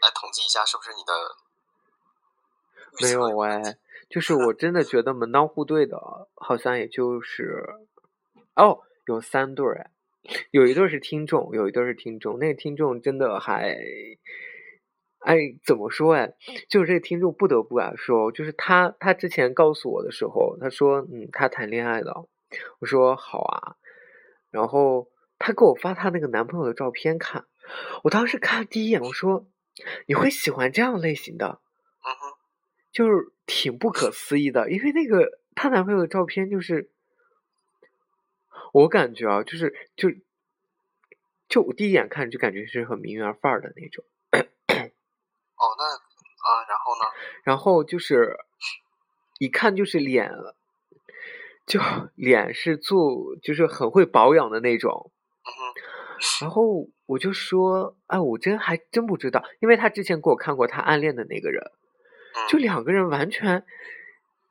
[0.00, 1.12] 来统计一下，是不是你的？
[3.00, 3.76] 没有哎，
[4.08, 5.98] 就是我真的觉得门当户对的，
[6.34, 7.64] 好像也就是
[8.56, 9.90] 哦，有三对儿，
[10.50, 12.38] 有一对是听众，有一对是听众。
[12.38, 13.76] 那个听众真的还，
[15.20, 16.34] 哎，怎么说哎？
[16.70, 22.28] 就是这个听众不得不啊说，就是他他之前告诉我的时候，他说嗯，他谈恋爱了。
[22.80, 23.76] 我说好啊，
[24.50, 27.46] 然后她给我发她那个男朋友的照片看，
[28.04, 29.46] 我当时看第一眼，我说
[30.06, 31.60] 你会喜欢这样类型的，
[32.92, 36.90] 就是挺不可思议的，因为那个她男朋友的照片就是，
[38.72, 40.10] 我感觉啊，就是就
[41.48, 44.04] 就我第一眼看就感觉是很名媛范儿的那种。
[44.32, 47.10] 哦，那啊，然后呢？
[47.44, 48.36] 然后就是
[49.38, 50.30] 一看就是脸。
[51.66, 51.80] 就
[52.14, 55.12] 脸是做就是很会保养的那种，
[56.40, 61.62] 然后我就说，哎，我真还真不知道，因为他之前给我看过他暗恋的那个人，
[62.48, 62.58] 就。
[62.58, 63.64] 两个人完全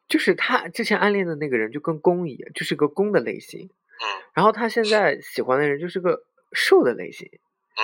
[0.08, 3.69] 就是他之前暗恋的那个人就跟攻一样，就是个攻的类型，
[4.34, 7.82] 然后他现在喜欢的人就是个受的类型，嗯，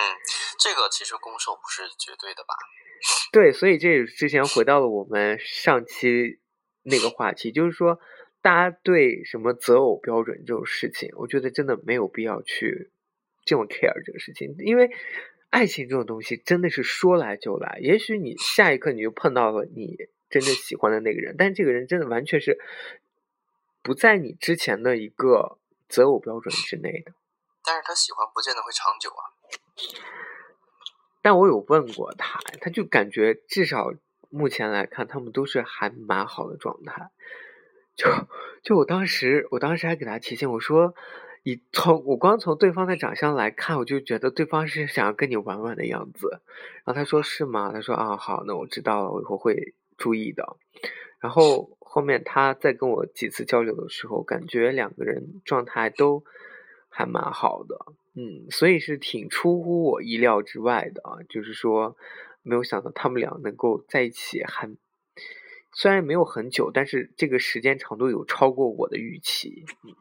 [0.59, 2.53] 这个其实攻受不是绝对的吧？
[3.31, 6.39] 对，所以这之前回到了我们上期
[6.83, 7.99] 那个话题，就是说，
[8.41, 12.91] 大家对什么择偶标准这种事情，我觉得真的没有必要去
[13.45, 14.89] 这么 care 这个事情，因为
[15.50, 19.97] 爱情这种东西真的是说来就来，也许你下一刻你就碰到了你
[20.30, 22.60] 真正喜欢的那个人，但这个人真的完全是
[23.82, 27.13] 不在你之前的一个择偶标准之内的。
[27.63, 29.23] 但是他喜欢不见得会长久啊。
[31.21, 33.93] 但我有问过他，他就感觉至少
[34.30, 37.10] 目前来看，他们都是还蛮好的状态。
[37.97, 38.10] 就
[38.63, 40.93] 就我当时，我当时还给他提醒我说，
[41.43, 46.41] 你从我光从对方的长相来看，我就觉得对方是想要跟你玩玩的样子。
[46.86, 47.71] 然后他说是吗？
[47.73, 50.57] 他说啊好，那我知道了，我以后会注意的。
[51.19, 56.23] 然后后面他在跟我几次交流的时候，感觉两个人状态都
[56.89, 57.93] 还蛮好的。
[58.13, 61.97] 嗯，所以是挺出乎我意料之外的啊，就是说
[62.43, 64.69] 没有想到他们俩能够在一起，还
[65.77, 69.63] 虽然没有很久，但是这个时间长度有超过我的预期。
[69.83, 69.93] 嗯，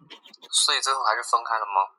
[0.51, 1.93] 所以最后还是分开了吗？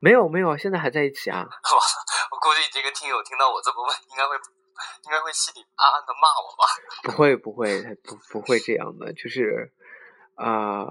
[0.00, 1.46] 没有没有，现在还在一起啊。
[1.46, 4.34] 我估计这个听友听到我这么问，应该会
[5.04, 6.66] 应该会心里暗暗的骂我吧？
[7.04, 9.72] 不会不会，不不会这样的，就是
[10.34, 10.90] 啊，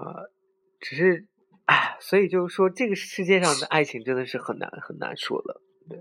[0.80, 1.26] 只是。
[1.66, 5.96] 哎，所以就是说，这个世界上的爱情真的是很难很难说的，对。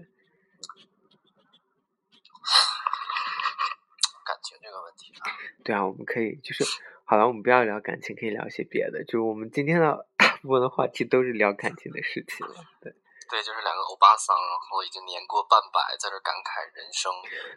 [4.25, 5.29] 感情这个问题啊。
[5.63, 6.63] 对啊，我们可以就是
[7.03, 9.03] 好了，我们不要聊感情，可以聊一些别的。
[9.03, 12.93] 就是我们今天的 大部分的话题都是聊感情的事情了，对。
[13.29, 17.11] 对，就是两个欧巴桑，然后已经年过半百，在这感慨人生。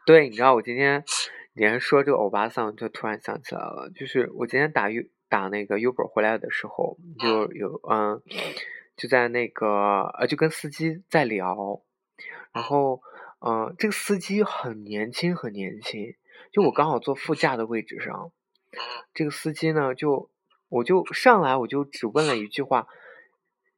[0.06, 1.04] 对，你知道我今天
[1.52, 5.02] 连说这个欧巴桑，就突然想起来了，就是我今天打 U。
[5.26, 8.22] 打那个 Uber 回来的时候，就有嗯，
[8.94, 11.82] 就在那个呃，就跟司机在聊，
[12.52, 13.02] 然后
[13.40, 16.14] 嗯，这个司机很年轻，很年轻，
[16.54, 18.30] 就我刚好坐副驾的位置上，
[19.12, 20.30] 这个司机呢，就
[20.68, 22.86] 我就上来，我就只问了一句话。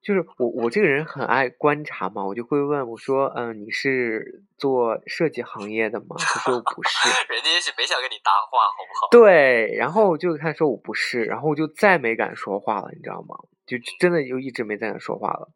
[0.02, 6.14] 就是我我这个人很爱观察嘛，我就会问我说，嗯，你是做设计行业的吗？
[6.16, 9.08] 他说我不是， 人家也许没想跟你搭话，好不好？
[9.10, 13.36] 对，然后我就他说我不是，然后我就再没敢说话了，你知道吗？
[13.66, 15.50] 就真的就一直没再敢说话了。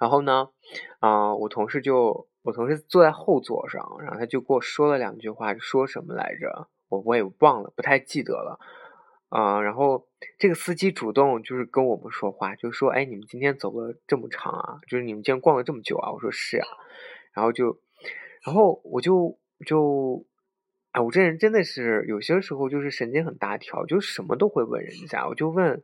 [0.00, 0.48] 然后呢，
[0.98, 6.68] 啊，我同事就我同事坐在后座上，然后他就跟我说了两句话，说什么来着？
[6.88, 8.58] 我我也忘了，不太记得了。
[9.28, 10.06] 啊，然后
[10.38, 16.66] 这个司机主动就是跟我们说话，就说：“哎，你们今天走了这么长啊，就是你们今天逛了这么久啊。”我说：“是啊。”
[17.32, 17.80] 然后就，
[18.44, 20.26] 然后我就就，
[20.90, 25.26] 哎，我这人真的是有些时候就是神经很大条，就什么都会问人家。
[25.26, 25.82] 我就问，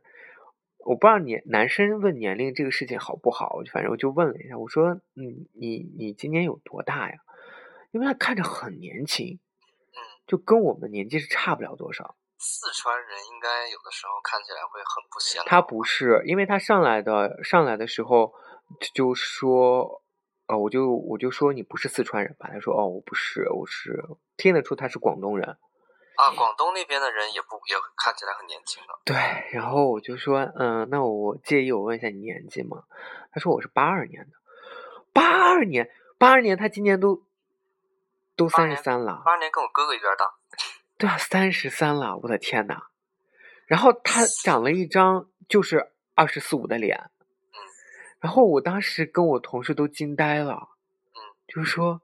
[0.85, 7.17] 我不知道年男生问年龄这个事情好不好，反正我就问了一下，我说：“嗯，你你今年有多大呀？”
[7.91, 9.39] 因为他看着很年轻，
[9.91, 12.15] 嗯就跟我们年纪是差不了多少。
[12.37, 18.33] 四川人应该有的时候看起来会很不显他不是，因为他上来的上来的时候
[18.93, 20.01] 就说，
[20.47, 22.49] 哦，我就我就说你不是四川人吧？
[22.53, 24.05] 他说哦，我不是，我是
[24.37, 25.57] 听得出他是广东人。
[26.19, 28.93] 啊，广东那边的人也不也看起来很年轻的。
[29.05, 29.15] 对，
[29.53, 32.83] 然后我就说，嗯，那我介意我问一下你年纪吗？
[33.31, 34.31] 他说我是八二年的，
[35.13, 37.23] 八二年，八二年，他今年都
[38.35, 39.21] 都三十三了。
[39.23, 40.25] 八二年跟我哥哥一边大。
[40.97, 42.81] 对啊，三十三了，我的天呐。
[43.67, 47.09] 然后他长了一张就是二十四五的脸，
[48.19, 50.67] 然后我当时跟我同事都惊呆了，
[51.47, 52.01] 就是说，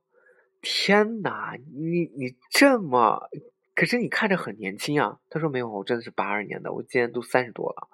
[0.62, 3.30] 天呐，你你这么，
[3.76, 5.20] 可是你看着很年轻啊。
[5.30, 7.88] 他说没有，我真的是八二年的，我今年都三十多了。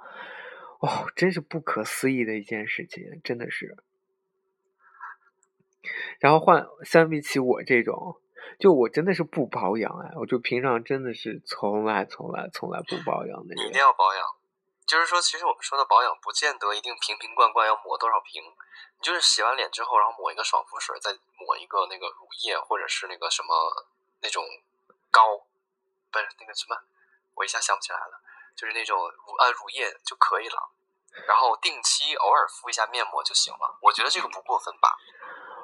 [0.80, 3.76] 哦，真是不可思议的一件事情，真的是。
[6.20, 8.18] 然后换相比起我这种。
[8.60, 13.56] 就我真的是不保养哎，我就平常真的是从来从来从来不保养的。
[13.56, 14.22] 你一定要保养，
[14.86, 23.50] 就是说，其实我们说的保养不见得一定瓶瓶罐罐要抹多少瓶，你就是洗完脸之后，然后抹一个爽肤水，再抹一个那个乳液或者是那个什么
[24.22, 24.44] 那种
[25.10, 25.22] 膏，
[26.12, 26.76] 不是那个什么，
[27.34, 28.22] 我一下想不起来了，
[28.56, 30.72] 就是那种乳啊乳液就可以了，
[31.28, 33.80] 然后定期偶尔敷一下面膜就行了。
[33.82, 34.96] 我觉得这个不过分吧？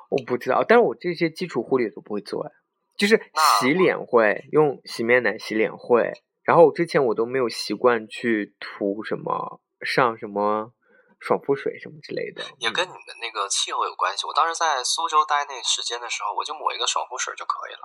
[0.09, 2.51] 我不知道，但是我这些基础护理都不会做哎。
[2.97, 10.73] 就是洗脸会用洗面奶洗脸会，然后之前我都没有习惯去涂什么上什么
[11.19, 14.25] 爽肤水什么之类的，也跟你们那个气候有关系。
[14.25, 17.81] 我当时在苏州待那时间的时候，我就抹一个爽肤水就可以了。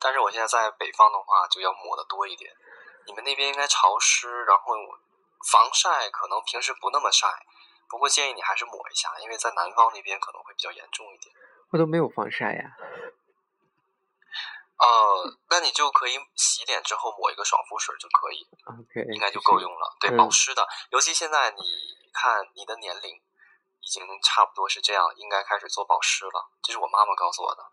[0.00, 2.50] 但是我现在在北方的话，就要抹的多一点。
[3.06, 4.74] 你们那边应该潮湿，然后
[5.50, 7.26] 防晒可能平时不那么晒，
[7.88, 11.34] 不过建议你还是抹一下，因为在南方那边可能会比较严重一点。
[11.70, 12.76] 我都没有防晒呀。
[14.76, 19.96] 呃，那你就可以洗脸之后抹一个爽肤水就可以，OK，应该就够用了。
[20.00, 21.62] 对，嗯保湿的，尤其现在你
[22.14, 23.20] 看你的年龄
[23.80, 26.48] 已经差不多是这样，应该开始做保湿了。
[26.62, 27.64] 这是我妈妈告诉我的。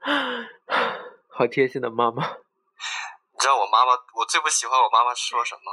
[1.38, 2.26] 好贴心的妈妈。
[2.26, 5.70] 你知道我妈妈，我最不喜欢我妈妈说什么？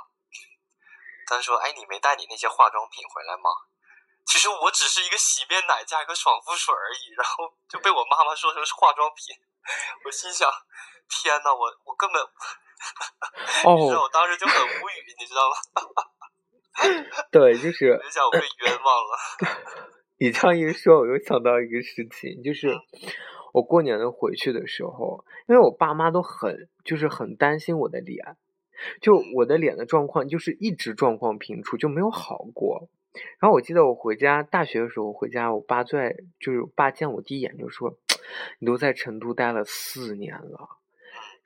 [1.25, 3.49] 她说：“哎，你没带你那些化妆品回来吗？”
[4.29, 9.35] 其实我只是一个洗面奶加一个爽肤水而已，然后就被我妈妈说成是化妆品。
[10.05, 10.47] 我心想：
[11.09, 12.21] 天呐，我我根本，
[13.73, 15.57] 你知道，哦，我当时就很无语，你知道吗？
[17.33, 19.17] 对，就是我就想我被冤枉了。
[20.19, 22.69] 你这样一说，我又想到一个事情，就是
[23.55, 28.35] 我过年的回去的时候，因为我爸妈都很就是很担心我的脸，
[28.99, 32.89] 就我的脸的状况就是一直状况频出，就没有好过。
[33.39, 37.97] 然后我记得我回家大学的时候回家，我爸最爱就是我爸见我第一眼就说
[38.59, 40.67] ：“你都在成都待了四年了。”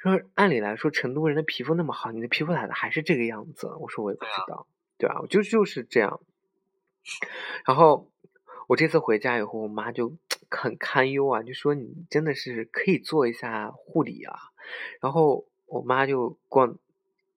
[0.02, 3.68] 说按理来说，成都人的皮肤那么好，你的皮肤咋的还是这个样子？
[3.80, 4.66] 我说我也不知道，
[4.98, 6.20] 对啊，我就就是这样。
[7.68, 8.10] 然后
[8.68, 10.18] 我这次回家以后，我妈就
[10.50, 14.36] 很堪忧啊，就说你真的是可以做一下护理啊。
[15.02, 16.78] 然后我妈就逛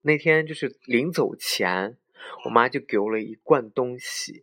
[0.01, 1.97] 那天就是临走前，
[2.45, 4.41] 我妈就给我了一罐东西，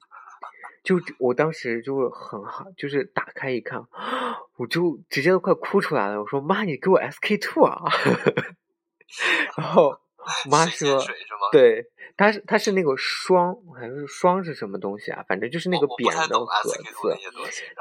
[0.83, 3.87] 就我当时就很好，就是打开一看，
[4.57, 6.21] 我就直接都快哭出来了。
[6.21, 7.83] 我说妈，你给我 SK two 啊！
[9.57, 11.03] 然后我妈说
[11.53, 15.25] 对，它是它是那个霜，还是霜是什么东西啊？
[15.29, 16.83] 反正就是那个扁的盒子。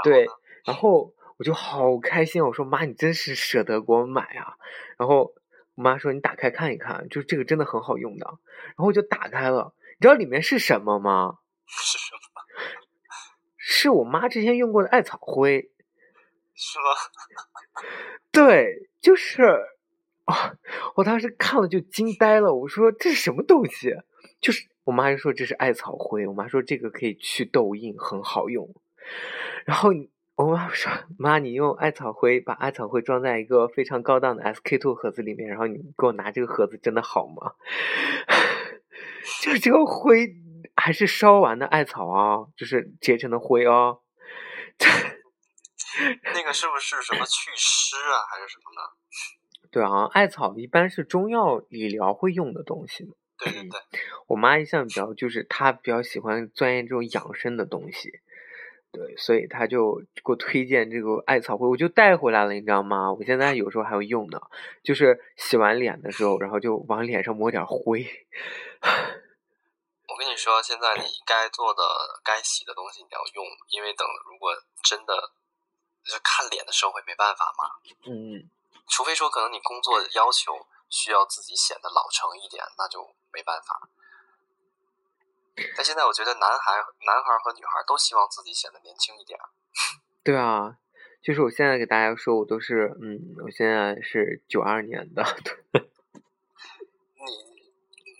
[0.03, 0.31] 对呢，
[0.65, 4.57] 然后我就好开心，我说妈，你真是舍得给我买啊！
[4.97, 5.33] 然后
[5.75, 8.25] 我妈说你打开看一看，就这个真的很好用的。
[8.67, 11.37] 然后我就打开了，你知道里面是什么吗？
[11.65, 12.41] 是什么？
[13.57, 15.71] 是我妈之前用过的艾草灰。
[16.53, 17.83] 是吗？
[18.31, 19.43] 对，就是
[20.25, 20.55] 啊，
[20.95, 22.53] 我当时看了就惊呆了。
[22.53, 23.95] 我说这是什么东西？
[24.41, 28.75] 就是我妈就说这是艾草灰，我妈说这个可以去痘印，很好用。
[29.65, 37.55] 然后你我妈说 妈，你用艾草灰把艾草灰装在一个非常高档的 SK two 盒子里面，然后你给我拿这个盒子，真的好吗？
[39.43, 40.29] 就这个灰
[40.77, 43.99] 还是烧完的艾草啊，就是结成的灰哦。
[46.33, 49.69] 那个是不是什么祛湿啊，还是什么的？
[49.71, 53.11] 对啊，艾草一般是中药理疗会用的东西嘛。
[53.39, 58.21] 对对对，我妈一向比较就是她比较喜欢钻研这种养生的东西，
[58.91, 63.13] 对，所以他就给我推荐这个艾草灰，我就带回来了，你知道吗？
[63.13, 64.41] 我现在有时候还会用呢，
[64.83, 68.03] 就是洗完脸的时候，然后就往脸上抹点灰。
[70.09, 71.83] 我跟你说，现在你该做的、
[72.23, 74.51] 该洗的东西你要用，因为等如果
[74.83, 75.13] 真的
[76.03, 77.69] 就是看脸的时候会没办法嘛，
[78.09, 78.49] 嗯，
[78.89, 83.87] 除非说可能你工作要求需要自己显得老成一点，那就没办法。
[85.75, 86.73] 但现在我觉得男孩、
[87.05, 89.39] 男孩和女孩都希望自己显得年轻一点。
[90.23, 90.77] 对啊，
[91.21, 95.23] 就是我现在给大家说，我都是嗯，我现在是九二年的，
[97.15, 97.31] 你，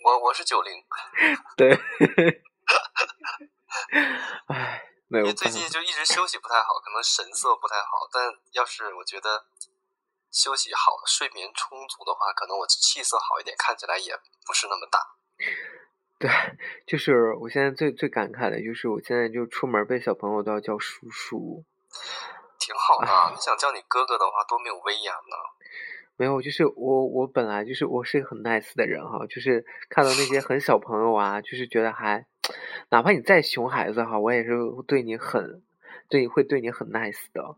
[0.04, 0.84] 我我是九零，
[1.56, 1.78] 对，
[4.48, 8.08] 唉，没有因为最，近就一直休息不太好，可能神色不太好。
[8.12, 9.46] 但要是我觉得
[10.30, 14.16] 休息好、睡眠充足的话，可能我气色好一点，看起来也
[14.46, 15.16] 不是那么大。
[16.20, 16.30] 对，
[16.86, 21.64] 就是我现在最最感慨的就是，我现在就出门被小朋友都要叫叔叔。
[22.58, 25.36] 挺好的，啊你想叫你哥哥的话，多没有威严呢。
[26.18, 32.26] 没有，就是我我本来就是我是一个很 nice 的人哈，就是看到那些很小朋友啊，就是觉得还，
[32.90, 34.50] 哪怕你再熊孩子哈，我也是
[34.86, 35.62] 对你很，
[36.10, 37.56] 对会对你很 nice 的。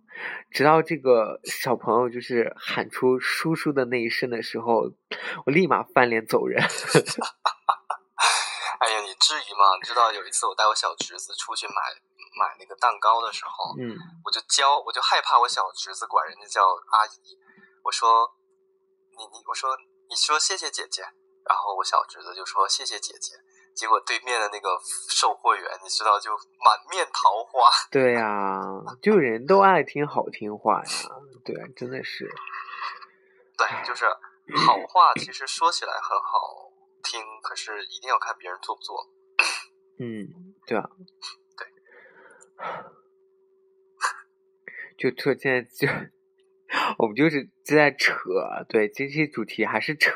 [0.52, 4.92] 直到这个小朋友就是喊出叔叔的那一声的时候，
[5.46, 6.62] 我立马翻脸走人。
[8.82, 9.78] 哎呀，你至于吗？
[9.80, 11.74] 你知道有一次我带我小侄子出去买
[12.34, 17.38] 买那个蛋糕的时候，嗯，我就教，我就害怕我小侄子管人家叫阿姨，
[17.84, 18.34] 我说
[19.16, 19.70] 你你我说
[20.10, 21.02] 你说谢谢姐姐，
[21.48, 23.34] 然后我小侄子就说谢谢姐姐，
[23.76, 24.76] 结果对面的那个
[25.08, 26.32] 售货员，你知道就
[26.64, 27.70] 满面桃花。
[27.88, 28.60] 对呀、
[29.00, 30.90] 就人都爱听好听话呀，
[31.44, 32.28] 对，真的是，
[33.56, 34.06] 对，就是
[34.66, 36.71] 好话，其实说起来很好
[37.02, 39.10] 听，可是一定要看别人做不做。
[39.98, 40.88] 嗯，对啊，
[41.56, 41.66] 对，
[44.96, 45.86] 就突现在就，
[46.98, 48.14] 我们就是就在扯，
[48.68, 50.10] 对，这期主题还是扯，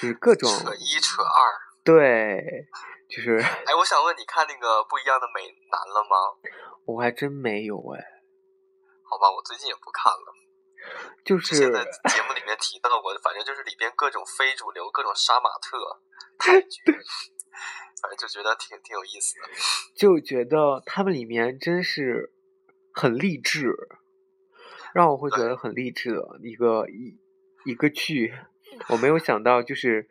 [0.00, 1.52] 就是各种扯一扯二。
[1.84, 2.66] 对，
[3.08, 6.16] 就是哎，我想问你看那个不一样的美男了吗？
[6.84, 8.00] 我还真没有哎，
[9.04, 10.34] 好吧，我最近也不看了。
[11.24, 15.78] 就是现在节目里面提到过，反正就是里边各种非主流、各种杀马特
[16.38, 16.80] 泰剧，
[18.00, 19.48] 反正就觉得挺挺有意思的。
[19.94, 22.32] 就觉得他们里面真是
[22.92, 23.72] 很励志，
[24.92, 27.18] 让我会觉得很励志的一个一
[27.64, 28.34] 一个剧。
[28.88, 30.08] 我没有想到，就是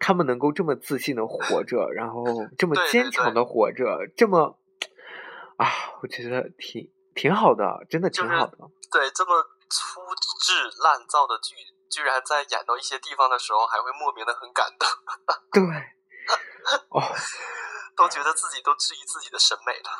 [0.00, 2.24] 他们能够这么自信的活着，然后
[2.58, 4.58] 这么对对坚强的活着，这么
[5.56, 5.68] 啊，
[6.02, 8.58] 我觉得挺挺好的，真的挺就是好的。
[8.90, 9.30] 对，这么
[9.72, 10.00] 粗
[10.38, 10.52] 制
[10.84, 11.56] 滥造的剧，
[11.90, 14.86] 居然在演到一些地方的时候，还会莫名的很感动，
[15.50, 15.62] 对，
[16.92, 17.00] 哦，
[17.96, 19.90] 都觉得自己都质疑自己的审美了。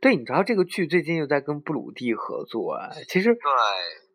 [0.00, 3.42] 对，你知道这个剧最近又在跟布鲁蒂合作啊，其实对，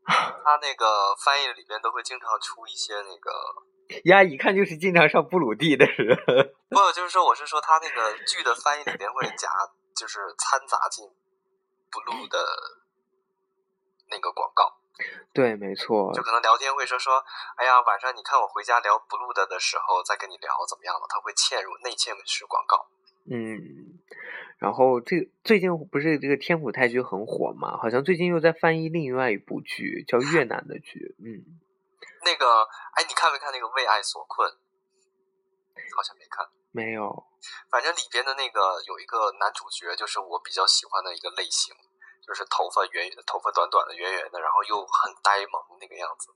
[0.08, 3.32] 他那个翻译里面都会经常出一些那个，
[4.10, 6.18] 呀，一看就是经常上布鲁蒂的人。
[6.72, 9.50] 不，就是说我是说他那个剧的翻译里边会夹，
[9.96, 11.06] 就是掺杂进
[11.92, 12.40] blue 的
[14.10, 14.78] 那个广告，
[15.34, 17.24] 对，没错就，可能聊天会说说，
[17.56, 22.88] 哎呀，晚上你看我回家聊 blue 的的时候再跟你聊怎么样了，他会嵌入内嵌式广告。
[23.32, 24.00] 嗯，
[24.58, 27.78] 然后这最近不是这个天府泰剧很火嘛？
[27.78, 31.16] 好像最近又在翻译另外一部剧，叫越南的剧。
[31.20, 31.46] 嗯，
[32.26, 32.64] 那个，
[32.96, 34.50] 哎，你看没看那个《为爱所困》？
[35.96, 36.48] 好像没看。
[36.72, 37.26] 没有。
[37.72, 41.74] 反正里边的那个有一个男主角，就是我比较喜欢的一个类型，
[42.30, 46.30] 就是头发圆圆，头发短短的、圆圆的，然后又很呆萌那个样子。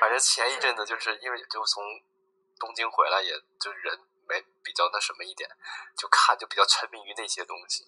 [0.00, 1.84] 反正前一阵子就是因为就从
[2.58, 3.30] 东京回来，也
[3.60, 3.96] 就人
[4.26, 5.48] 没比较那什么一点，
[5.96, 7.86] 就看就比较沉迷于那些东西。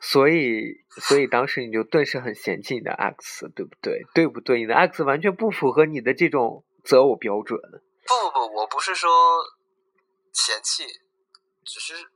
[0.00, 4.02] 所以，所以当时你就顿时很嫌弃你的 X，对不对？
[4.12, 4.58] 对不对？
[4.58, 7.60] 你的 X 完全不符合你的这种择偶标准。
[8.04, 9.08] 不不不，我不是说
[10.32, 10.84] 嫌弃，
[11.64, 12.10] 只是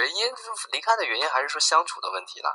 [0.00, 2.50] 原因就是离开的原因，还是说相处的问题啦。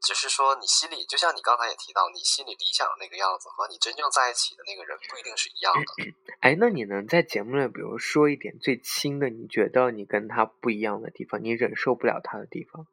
[0.00, 5.86] 只是说你心里，就像你刚才也提到，你心里理想的那个样子和你真正在一起的那个人不一定是一样的。
[6.40, 12.86] 哎，那你能在节目里，比如说一点最亲的，你觉得你跟他不一样的地方，你忍受不了他的地方？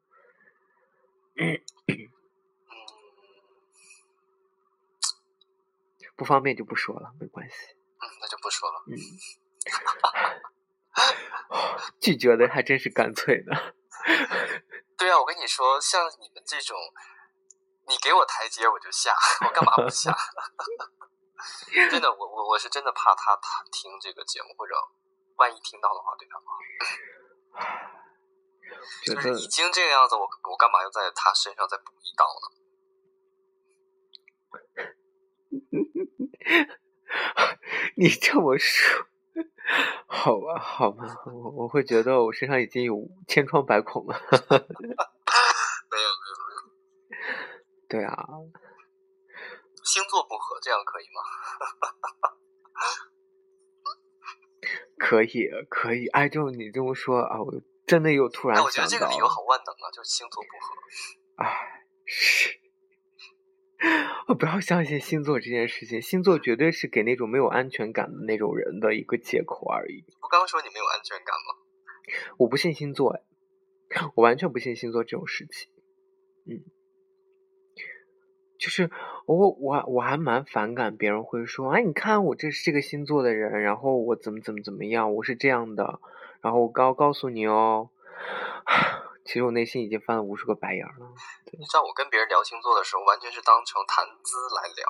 [1.38, 1.60] 嗯，
[6.16, 7.56] 不方便就不说了，没关系。
[7.56, 8.84] 嗯，那就不说了。
[8.88, 8.94] 嗯，
[12.02, 13.56] 拒绝的还真是干脆呢。
[14.98, 16.78] 对啊，我跟你说，像你们这种，
[17.88, 20.16] 你给我台阶我就下，我干嘛不下？
[21.90, 24.74] 真的，我我我是真的怕他他听这个节目，或者
[25.38, 26.58] 万一听到的话，对他不好。
[29.04, 32.48] 就是已经这个样子，我我干嘛要在他身上再补一刀呢？
[37.96, 39.06] 你这么说，
[40.08, 42.96] 好吧，好吧，我我会觉得我身上已经有
[43.28, 44.16] 千疮百孔了。
[44.30, 46.52] 没有没有没
[47.16, 47.18] 有，
[47.88, 48.28] 对啊，
[49.84, 51.22] 星座不合，这样可以吗？
[54.98, 56.08] 可以，可以。
[56.08, 57.54] 哎，就你这么说啊，我
[57.88, 60.76] 真的又突然哎，我觉得这个理由好万能啊，就是星座不合。
[61.44, 62.59] 哎，是，
[64.28, 70.04] 我不要相信星座这件事情，星座绝对是给那种没有安全感的那种人的一个借口而已。
[70.22, 71.56] 不刚说你没有安全感吗？
[72.38, 73.22] 我不信星座，哎，
[74.16, 75.72] 我完全不信星座这种事情。
[76.46, 76.62] 嗯，
[78.58, 78.90] 就是
[79.26, 86.00] 我我我还蛮反感别人会说，哎，你看我这是这个星座的人，然后我怎么怎么怎么样，我是这样的，
[86.42, 87.90] 然后我告告诉你哦。
[89.30, 91.06] 其实我内心已经翻了无数个白眼了。
[91.54, 94.90] 你知道我跟别人聊星座的时候，完全是当成谈资来聊。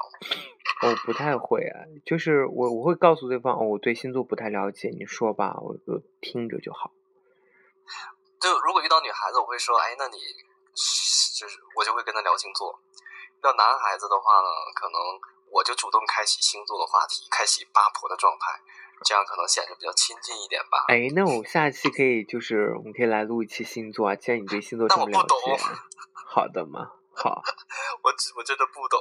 [0.88, 6.94] 我不太会啊，就是我我会告诉对方，哦，我对星座不太了解，你说吧，我就听着就好。
[8.40, 10.16] 就如果遇到女孩子，我会说，哎，那你
[11.36, 12.80] 就是我就会跟她聊星座。
[13.36, 14.96] 遇到男孩子的话呢，可能
[15.52, 18.56] 我就主动开启星座的话题，开启八婆的状态，
[19.04, 20.86] 这样可能显得比较亲近一点吧。
[20.88, 25.64] 哎，那我下期可以就是我们可以来录一期星座啊，既然你对星座这么了但我不懂解，
[26.28, 27.42] 好的嘛，好，
[28.04, 29.00] 我只我真的不懂，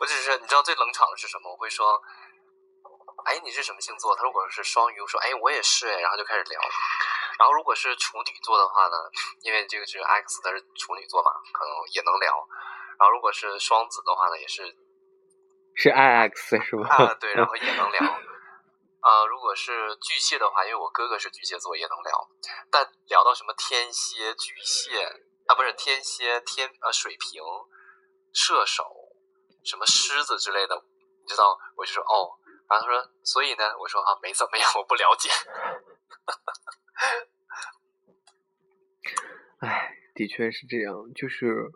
[0.00, 1.50] 我只是你知道最冷场的是什么？
[1.50, 2.00] 我会说，
[3.24, 4.14] 哎，你是什么星座？
[4.16, 6.60] 他如果是双鱼，我说，哎，我也是哎，然后就开始聊。
[7.38, 8.96] 然后如果是处女座的话呢，
[9.42, 12.32] 因为这个是 X，他是处女座嘛，可能也能聊。
[12.98, 14.76] 然后如果是双子的话呢，也是
[15.74, 16.88] 是 I X 是吧？
[16.88, 18.00] 啊，对，然后也能聊。
[19.00, 22.28] 啊、如果是巨蟹的话，因为我哥哥是巨蟹座，也能聊。
[22.70, 25.04] 但聊到什么天蝎、巨蟹
[25.46, 27.42] 啊，不是天蝎、天呃水瓶、
[28.32, 28.84] 射手、
[29.64, 30.84] 什么狮子之类的，
[31.22, 32.38] 你知道，我就说哦。
[32.68, 35.28] 然后他说，所以呢，我说啊，没怎么样，我不了解。
[39.58, 41.72] 哎，的确是这样，就是，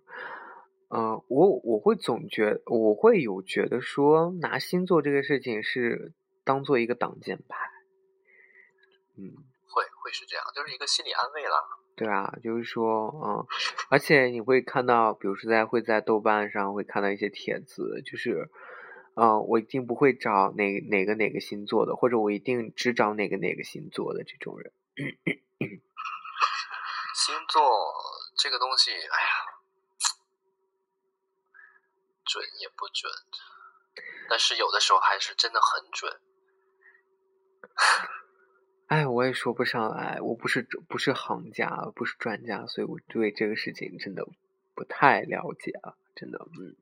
[0.91, 6.13] 嗯，我我会总觉，我会有觉得说，拿星座这个事情是
[6.45, 7.57] 当做一个挡箭牌，
[9.17, 9.35] 嗯，
[9.67, 11.81] 会会是这样，就是一个心理安慰了。
[11.97, 13.47] 对啊，就是说，嗯，
[13.89, 18.51] 而且你会看到，比如说在会在豆瓣上会看到一些帖子，就是，
[19.15, 24.73] 嗯，我一定不会找哪哪个哪个星座的，或者我一定只找哪个哪个星座的这种人。
[27.15, 27.63] 星座
[28.37, 29.09] 这个东西，哎呀，
[32.25, 33.13] 准也不准，
[34.29, 36.21] 但是有的时候还是真的很准。
[38.87, 44.27] 哎，我也说不上来，我不是不是行家，不是专家，所以我对这个事情真的
[44.75, 46.77] 不太了解啊，真的，嗯，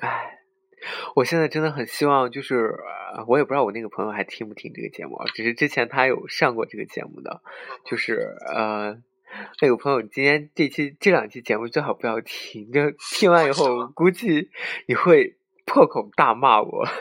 [0.00, 0.38] 唉，
[1.16, 2.74] 我现在真的很希望，就是
[3.26, 7.42] 我也不知道我那个朋友还听不听这个节目，只是之前他有上过这个节目的，
[7.84, 9.02] 就是呃，
[9.60, 14.50] 那个朋友今天这期这两期节目最好不要听，就听完以后 估计
[14.86, 15.37] 你会
[15.68, 16.84] 破口大骂我。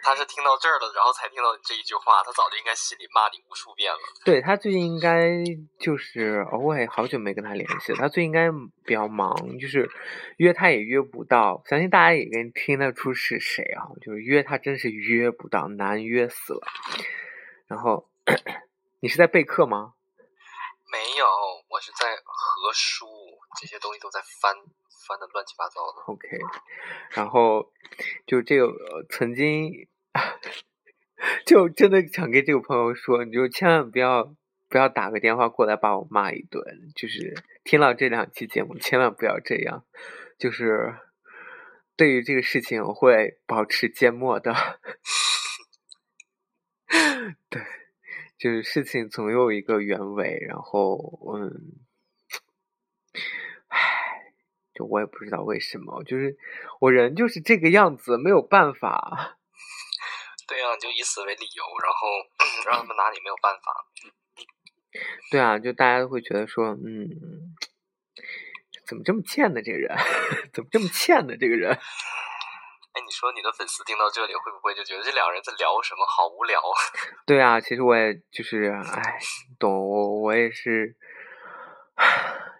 [0.00, 2.22] 他是听到这儿了，然后才听到你这一句话。
[2.24, 3.98] 他早就应该心里骂你无数遍了。
[4.24, 5.44] 对他最近应该
[5.78, 7.92] 就是，我也好久没跟他联系。
[7.92, 8.50] 他最近应该
[8.86, 9.90] 比较忙，就是
[10.38, 11.62] 约他也约不到。
[11.66, 13.84] 相信大家也跟听得出是谁啊？
[14.00, 16.66] 就是约他真是约不到，难约死了。
[17.66, 18.08] 然后
[19.00, 19.92] 你是在备课吗？
[20.90, 21.26] 没有，
[21.80, 23.06] 是在合书，
[23.60, 24.54] 这些东西都在翻。
[25.06, 26.02] 翻的乱七八糟的。
[26.12, 26.28] OK，
[27.12, 27.72] 然后
[28.26, 28.70] 就这个
[29.08, 29.88] 曾经
[31.46, 34.34] 就真的想跟这个朋友说，你就千万不要
[34.68, 36.62] 不要打个电话过来把我骂一顿。
[36.94, 39.86] 就是听到这两期节目，千万不要这样。
[40.36, 40.94] 就是
[41.96, 44.52] 对于这个事情，我会保持缄默的。
[47.48, 47.62] 对，
[48.38, 51.84] 就是事情总有一个原委，然后嗯。
[53.68, 53.78] 唉
[54.74, 56.38] 就我也不知道为什么，就是
[56.80, 59.36] 我人就是这个样子，没有办法。
[60.46, 62.08] 对啊，就以此为理由，然后
[62.70, 63.84] 让他们拿你没有办法。
[65.30, 67.10] 对啊，就大家都会觉得说，嗯，
[68.86, 69.60] 怎么这么欠呢？
[69.60, 69.94] 这个人
[70.54, 71.36] 怎么这么欠呢？
[71.36, 71.78] 这个人。
[72.92, 76.06] 哎，你说你的粉丝听到这里会不会就觉得这两个人在聊什么？
[76.06, 76.60] 好无聊。
[77.26, 79.18] 对啊，其实我也就是，哎，
[79.58, 80.96] 懂我，我也是。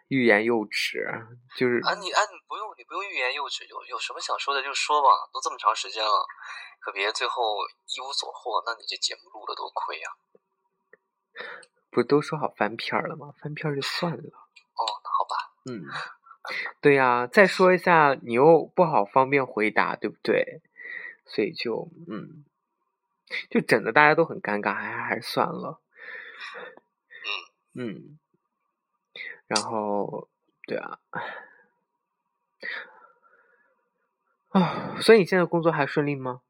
[0.09, 1.05] 欲言又止，
[1.55, 6.27] 就是啊，你啊，你不用，你不用欲言又止，有有什么想说的就说吧，都这么长时间了，
[6.81, 7.43] 可别最后
[7.85, 10.09] 一无所获，那你这节目录的多亏呀。
[11.91, 13.35] 不都说好翻篇了吗？
[13.39, 14.17] 翻篇就算了。
[14.17, 15.53] 哦，那好吧。
[15.71, 15.85] 嗯，
[16.81, 20.61] 对呀，再说一下，你又不好方便回答，对不对？
[21.27, 22.45] 所以就嗯，
[23.51, 25.81] 就整的大家都很尴尬，还还是算了。
[27.75, 28.19] 嗯嗯。
[29.47, 30.29] 然后，
[30.67, 30.99] 对啊，
[34.51, 36.43] 啊，所以你现在工作还顺利吗？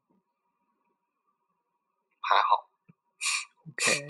[2.21, 2.69] 还好。
[3.69, 4.07] OK。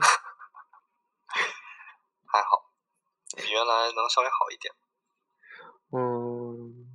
[2.26, 2.72] 还好，
[3.38, 4.74] 比原来能稍微好一点。
[5.92, 6.86] 嗯。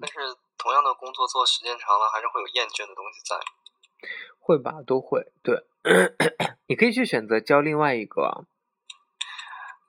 [0.00, 0.18] 但是
[0.56, 3.40] 同样的工作做时间长了，还是会有厌倦的东西在。
[4.38, 5.32] 会吧，都会。
[5.42, 5.66] 对，
[6.68, 8.46] 你可以去选择教另外一个。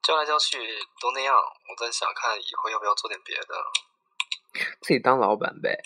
[0.02, 0.58] 教来教去
[1.00, 3.48] 都那样，我在想看以后要不要做点别的。
[4.82, 5.82] 自己当老板呗。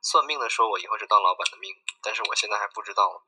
[0.00, 3.24] 算命的说我以后是当老板的命，但是我现在还不知道。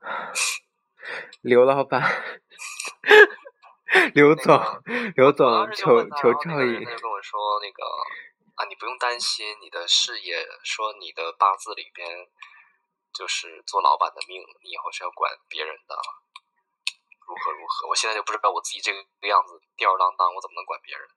[1.42, 2.02] 刘老板，
[4.14, 4.54] 刘总，
[5.16, 6.84] 刘总，求求照应。
[6.84, 7.82] 他就跟我说那个
[8.54, 12.06] 啊，你不用担心你的事业，说你的八字里边
[13.12, 15.96] 就是做老板的命，你以后是要管别人的。
[17.26, 17.88] 如何如何？
[17.88, 21.08] 我现在就不知道我自己这个样子吊儿郎当，我怎么能管别人？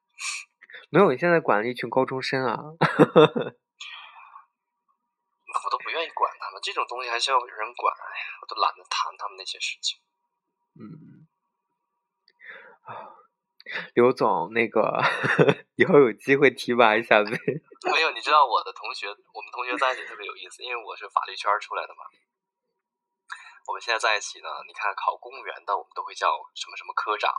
[0.90, 2.58] 没有，你现在管了一群高中生啊！
[5.64, 7.94] 我都不愿意管他们，这种东西还需要有人管？
[7.94, 10.00] 哎呀，我都懒得谈他们那些事情。
[10.74, 11.13] 嗯，啊，
[13.94, 15.02] 刘总，那个
[15.76, 17.32] 以后有机会提拔一下呗。
[17.92, 22.04] 没有，你知道我的同学，我们同学在一起特别有意思，因为我是法律圈出来的嘛。
[23.66, 27.32] 我们现在在一起呢，你看考公务员的，我们都会叫什么什么科长，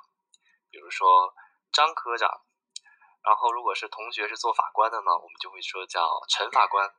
[0.71, 1.35] 比如说
[1.73, 2.31] 张科长。
[3.25, 6.91] 然后如果是同学是做法官的呢，我们就会说叫陈法官。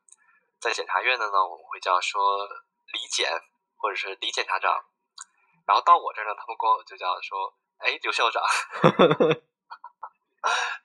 [0.59, 2.47] 在检察院的呢，我们会叫说
[2.93, 3.29] 李检
[3.77, 4.73] 或者是李检察长。
[5.67, 8.41] 然后到我这儿呢，他们光就叫说哎刘校长，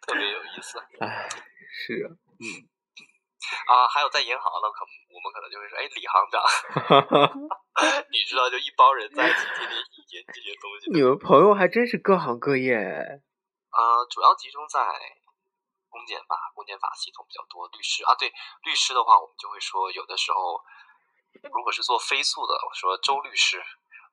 [0.01, 0.79] 特别有意思。
[1.01, 1.29] 哎，
[1.71, 2.09] 是啊，
[2.41, 2.45] 嗯，
[3.69, 6.43] 啊，还有在银行的，可我们可能就会说哎李行长。
[8.13, 9.73] 你知道，就一帮人在一起天天
[10.11, 10.91] 研这些东西。
[10.93, 12.77] 你们朋友还真是各行各业。
[12.77, 14.85] 啊，主要集中在
[15.89, 17.67] 公检法、公检法系统比较多。
[17.69, 18.29] 律师啊，对
[18.65, 20.61] 律师的话，我们就会说，有的时候
[21.55, 23.59] 如果是做飞速的，我说周律师；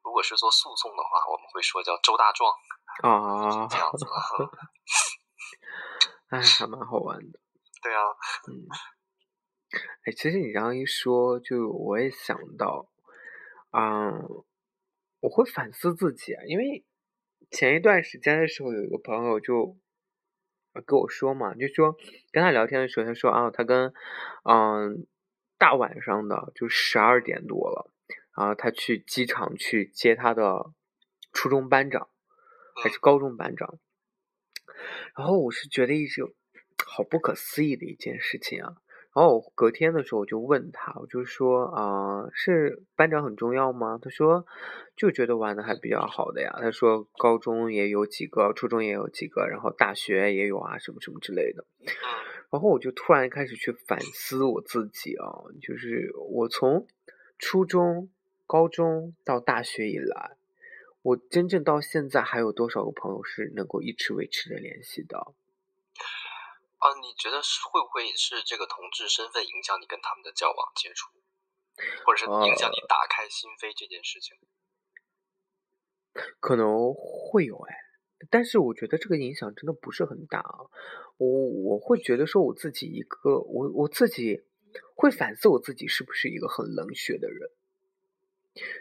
[0.04, 2.52] 如果是做诉讼的话，我们会说叫周大壮。
[3.04, 4.06] 啊，这样子。
[6.30, 7.40] 哎，还蛮好玩的。
[7.84, 8.02] 对啊。
[8.50, 8.68] 嗯。
[10.06, 12.88] 哎，其实你这样一说，就我也想到，
[13.72, 14.46] 嗯，
[15.20, 16.86] 我会反思自己啊，因为
[17.52, 19.78] 前一段时间的时候，有一个朋友就
[20.86, 21.96] 跟我说嘛，就说
[22.32, 23.94] 跟他聊天的时候，他说啊，他跟
[24.44, 25.06] 嗯
[25.58, 27.92] 大晚上的就十二点多了，
[28.38, 30.72] 然后他去机场去接他的
[31.34, 32.08] 初中班长
[32.76, 33.80] 还是高中班长，
[35.18, 36.22] 然后我是觉得一直
[36.86, 38.76] 好不可思议的一件事情啊。
[39.16, 43.98] 然后隔天的时候，我就问他，我就说啊，是班长很重要吗？
[44.00, 44.46] 他说
[44.96, 46.56] 就觉得玩的还比较好的呀。
[46.60, 51.66] 他说高中也有几个，初中也有几个，然后大学也有啊，什么什么之类的。
[52.52, 55.26] 然后我就突然开始去反思我自己啊，
[55.64, 56.86] 就是我从
[57.40, 58.12] 初中、
[58.48, 60.38] 高中到大学以来，
[61.02, 65.18] 我真正到现在还有多少个朋友是能够一直维持着联系的？
[65.20, 71.10] 啊，你觉得是会不会是这个同志身份影响你跟他们的交往接触，
[72.06, 74.38] 或者是影响你打开心扉这件事情？
[76.40, 77.76] 可能会有哎，
[78.30, 80.70] 但是我觉得这个影响真的不是很大啊。
[81.18, 84.46] 我我会觉得说我自己一个我我自己
[84.96, 87.50] 会反思我自己是不是一个很冷血的人，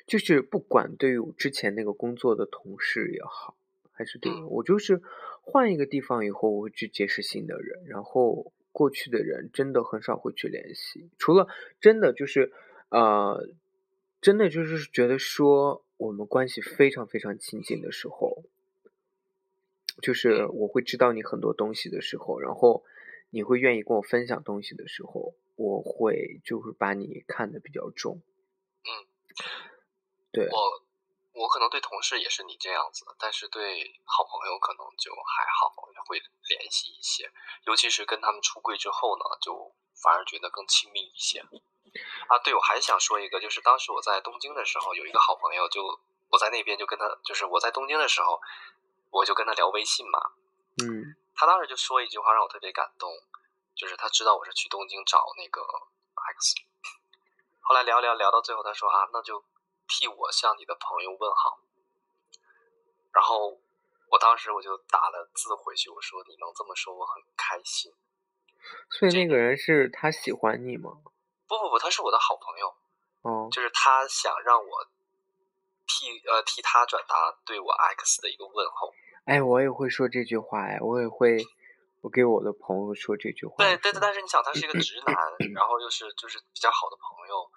[0.07, 3.57] 就是不管对于我之前那个工作的同事也好，
[3.93, 5.03] 还是对我就是。
[5.49, 11.47] 换一个地方以后，我会去结识新的人，然后过去的人真的很少会去联系，除了
[11.81, 12.53] 真的就是，
[12.89, 13.49] 呃，
[14.21, 18.43] 真的就是觉得说我们关系非常非常亲近的时候，
[20.03, 22.83] 就是我会知道你很多东西的时候，然后
[23.31, 28.21] 你会愿意跟我分享东西的时候，我会就是把你看得比较重。
[30.45, 30.83] 我。
[31.37, 35.69] 我可能对同事也是你这样子，但是对好朋友可能就还好，
[36.09, 36.19] 会
[36.49, 37.31] 联系一些，
[37.67, 39.71] 尤其是跟他们出柜之后呢，就
[40.03, 41.41] 反而觉得更亲密一些。
[42.29, 45.85] 啊，对，我还想说一个，就是当时我在东京的时候，有一个好朋友，就
[46.31, 48.41] 我在那边就跟他，就是我在东京的时候，
[49.11, 50.19] 我就跟他聊微信嘛。
[50.83, 51.15] 嗯。
[51.35, 53.13] 他当时就说一句话让我特别感动，
[53.75, 55.61] 就是他知道我是去东京找那个
[56.39, 56.55] X，
[57.61, 59.45] 后来聊聊聊到最后，他说啊，那就。
[59.89, 61.61] 替我向你的朋友问好，
[63.13, 63.61] 然后
[64.11, 67.93] 我当时我就打了字回去，我说你能这么说，我很开心。
[68.91, 70.99] 所以那个人是他喜欢你吗？
[71.47, 72.75] 不不不，他是我的好朋友。
[73.23, 74.87] 哦，就是他想让我
[75.87, 78.93] 替呃替他转达对我 X 的一个问候。
[79.25, 81.39] 哎，我也会说这句话哎，我也会
[82.01, 83.57] 我给我的朋友说这句话。
[83.59, 85.15] 对对，但是你想，他是一个直男，
[85.55, 87.51] 然后又是就是比较好的朋友。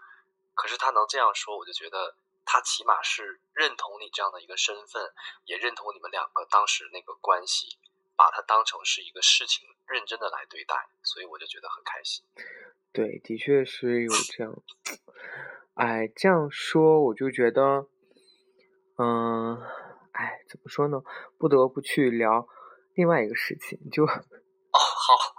[0.60, 5.02] 可是他能这样说，我就觉得他起码是认同你这样的一个身份，
[5.46, 7.80] 也认同你们两个当时那个关系，
[8.18, 12.26] 把它当成是一个事情，认真的来对待，所以我就觉得很开心。
[12.92, 14.54] 对，的确是有这样。
[15.76, 17.88] 哎，这样说我就觉得，
[18.98, 19.56] 嗯，
[20.12, 21.02] 哎，怎么说呢？
[21.38, 22.50] 不得不去聊
[22.96, 24.10] 另外一个事情，就哦，
[24.76, 25.36] 好。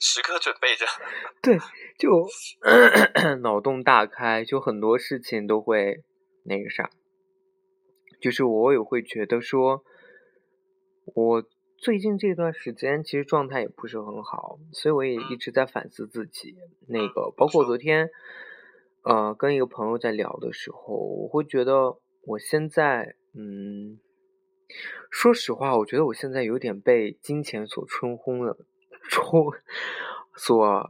[0.00, 0.86] 时刻准备着，
[1.42, 1.58] 对，
[1.98, 2.26] 就
[3.42, 6.02] 脑洞大开，就很多事情都会
[6.44, 6.90] 那个啥，
[8.20, 9.82] 就是我也会觉得说，
[11.14, 11.44] 我
[11.76, 16.56] 最近这段时间其实状态也不是很好，所以我也一直在反思自己。
[16.86, 18.10] 那个，包括昨天，
[19.02, 23.98] 呃，跟一个朋友在聊的时候，我会觉得我现在，嗯，
[25.10, 28.56] 说实话，我觉得我现在有点被金钱所冲昏了。
[29.10, 29.50] 冲，
[30.36, 30.88] 所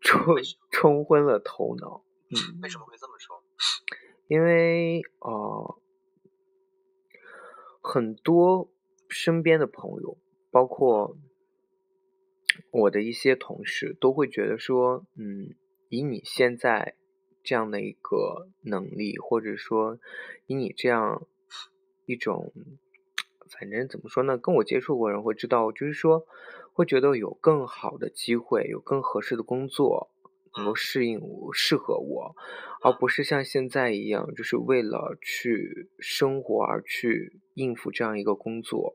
[0.00, 0.36] 冲
[0.70, 2.02] 冲昏了头脑。
[2.30, 3.42] 嗯，为什么会这么说？
[4.26, 5.78] 因为呃，
[7.80, 8.70] 很多
[9.08, 10.18] 身边的朋友，
[10.50, 11.16] 包括
[12.70, 15.54] 我的一些同事，都会觉得说，嗯，
[15.88, 16.94] 以你现在
[17.42, 19.98] 这样的一个能力，或者说
[20.46, 21.26] 以你这样
[22.06, 22.52] 一种，
[23.50, 24.36] 反正怎么说呢？
[24.38, 26.26] 跟我接触过人会知道，就是说。
[26.78, 30.12] 会觉得有更好的机会，有更合适的工作
[30.56, 32.36] 能够适应我、适合我，
[32.80, 38.94] 而不是像现在一样，就是为了去生活而去应付这样一个工作。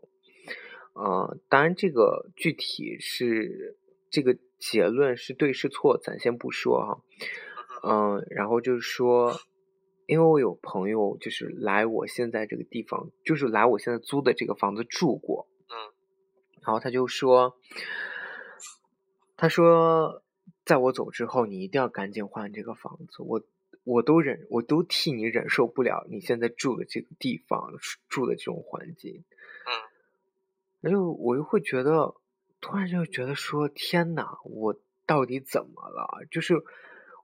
[0.93, 3.75] 呃，当然，这个具体是
[4.09, 7.01] 这个结论是对是错，咱先不说哈。
[7.84, 9.34] 嗯，然后就是说，
[10.05, 15.53] 因为我有朋友就是来我现在这个地方，就是来我现在租的这个房子住过，嗯，
[16.66, 17.57] 然后他就说，
[19.38, 20.24] 他说，
[20.66, 23.41] 在我走之后，你一定要赶紧换这个房子，我
[23.84, 27.72] 我都忍，我都替你忍受不了你现在住的这个地方，
[28.09, 29.24] 住的这种环境，
[29.66, 29.72] 嗯，
[30.82, 32.16] 然后我又会觉得，
[32.61, 36.26] 突然就觉得说，天呐，我到底怎么了？
[36.32, 36.64] 就是。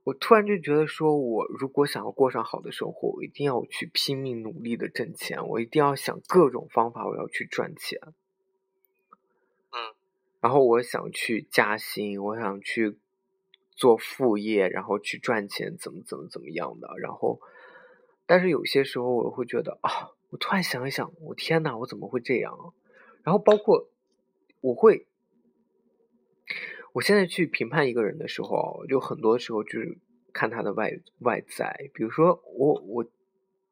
[0.06, 8.00] 我突然就觉得，说我如果想要过上好的生活，我一定要去拼命努力的挣钱，我一定要想各种方法，我要去赚钱。
[10.42, 12.98] 然后我想去加薪，我想去
[13.72, 16.88] 做副业，然后去赚钱，怎么怎么怎么样的。
[17.00, 17.40] 然后，
[18.26, 22.74] 但是有些时候我会觉得啊，我突然想一想，我天呐，我怎么会这样？
[23.24, 23.90] 然后包括
[24.62, 25.06] 我会。
[26.94, 30.00] 我现在去评判一个人的时候，就很多时候就是
[30.34, 31.92] 看他的外外在。
[31.94, 33.06] 比如说，我我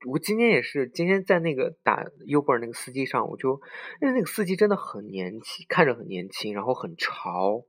[0.05, 3.61] 我今天也是，今天在那个打 Uber 那个司机上，我就
[4.01, 7.63] 因为那个司机真的很年轻，看着很年轻，然后很潮，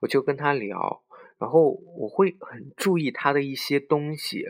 [0.00, 1.02] 我就跟他聊，
[1.38, 4.44] 然后我会很注意他的一些东西，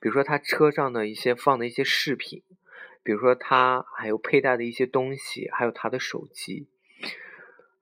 [0.00, 2.42] 比如说他车上的一些放的一些饰品，
[3.02, 6.66] 比如说他还有佩戴的一些东西，还有他的手机，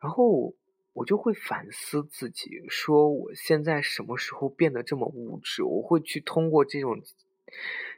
[0.01, 0.55] 然后。
[0.97, 5.65] 我就会反思自己，说我现在什么时候变得这么物质？
[5.65, 7.03] 我会去通过这种，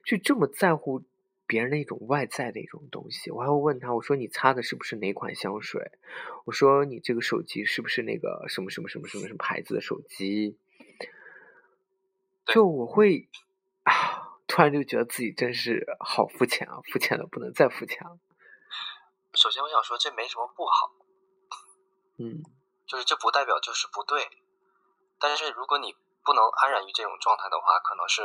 [0.05, 1.05] 去这么在乎
[1.47, 3.31] 别人的一种外在的一种东西。
[3.31, 5.91] 我还会问他，我说你擦的是不是哪款香水？
[6.45, 10.59] 我说你这个手机是不是那个什么什么什么什么什么牌子的手机？
[12.47, 13.29] 就我会
[13.85, 18.19] 啊，突然就觉得自己真是好肤浅啊，肤浅的不能再肤浅了。
[19.35, 20.93] 首先，我想说这没什么不好。
[22.19, 22.43] 嗯。
[22.87, 24.31] 就是这不代表就是不对，
[25.19, 25.93] 但是如果你
[26.23, 28.23] 不能安然于这种状态的话，可能是，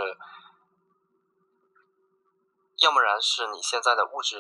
[2.81, 4.37] 要不然是你现在的物质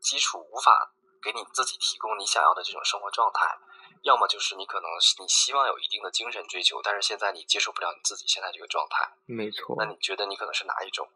[0.00, 0.92] 基础无法
[1.22, 3.58] 给你自己提供你想要的这种生活状态，
[4.02, 4.90] 要么就是你可能
[5.20, 9.08] 你希望有一定的精神追求，但是现在你接受不了你自己现在这个状态。
[9.26, 9.76] 没错。
[9.78, 11.08] 那你觉得你可能是哪一种？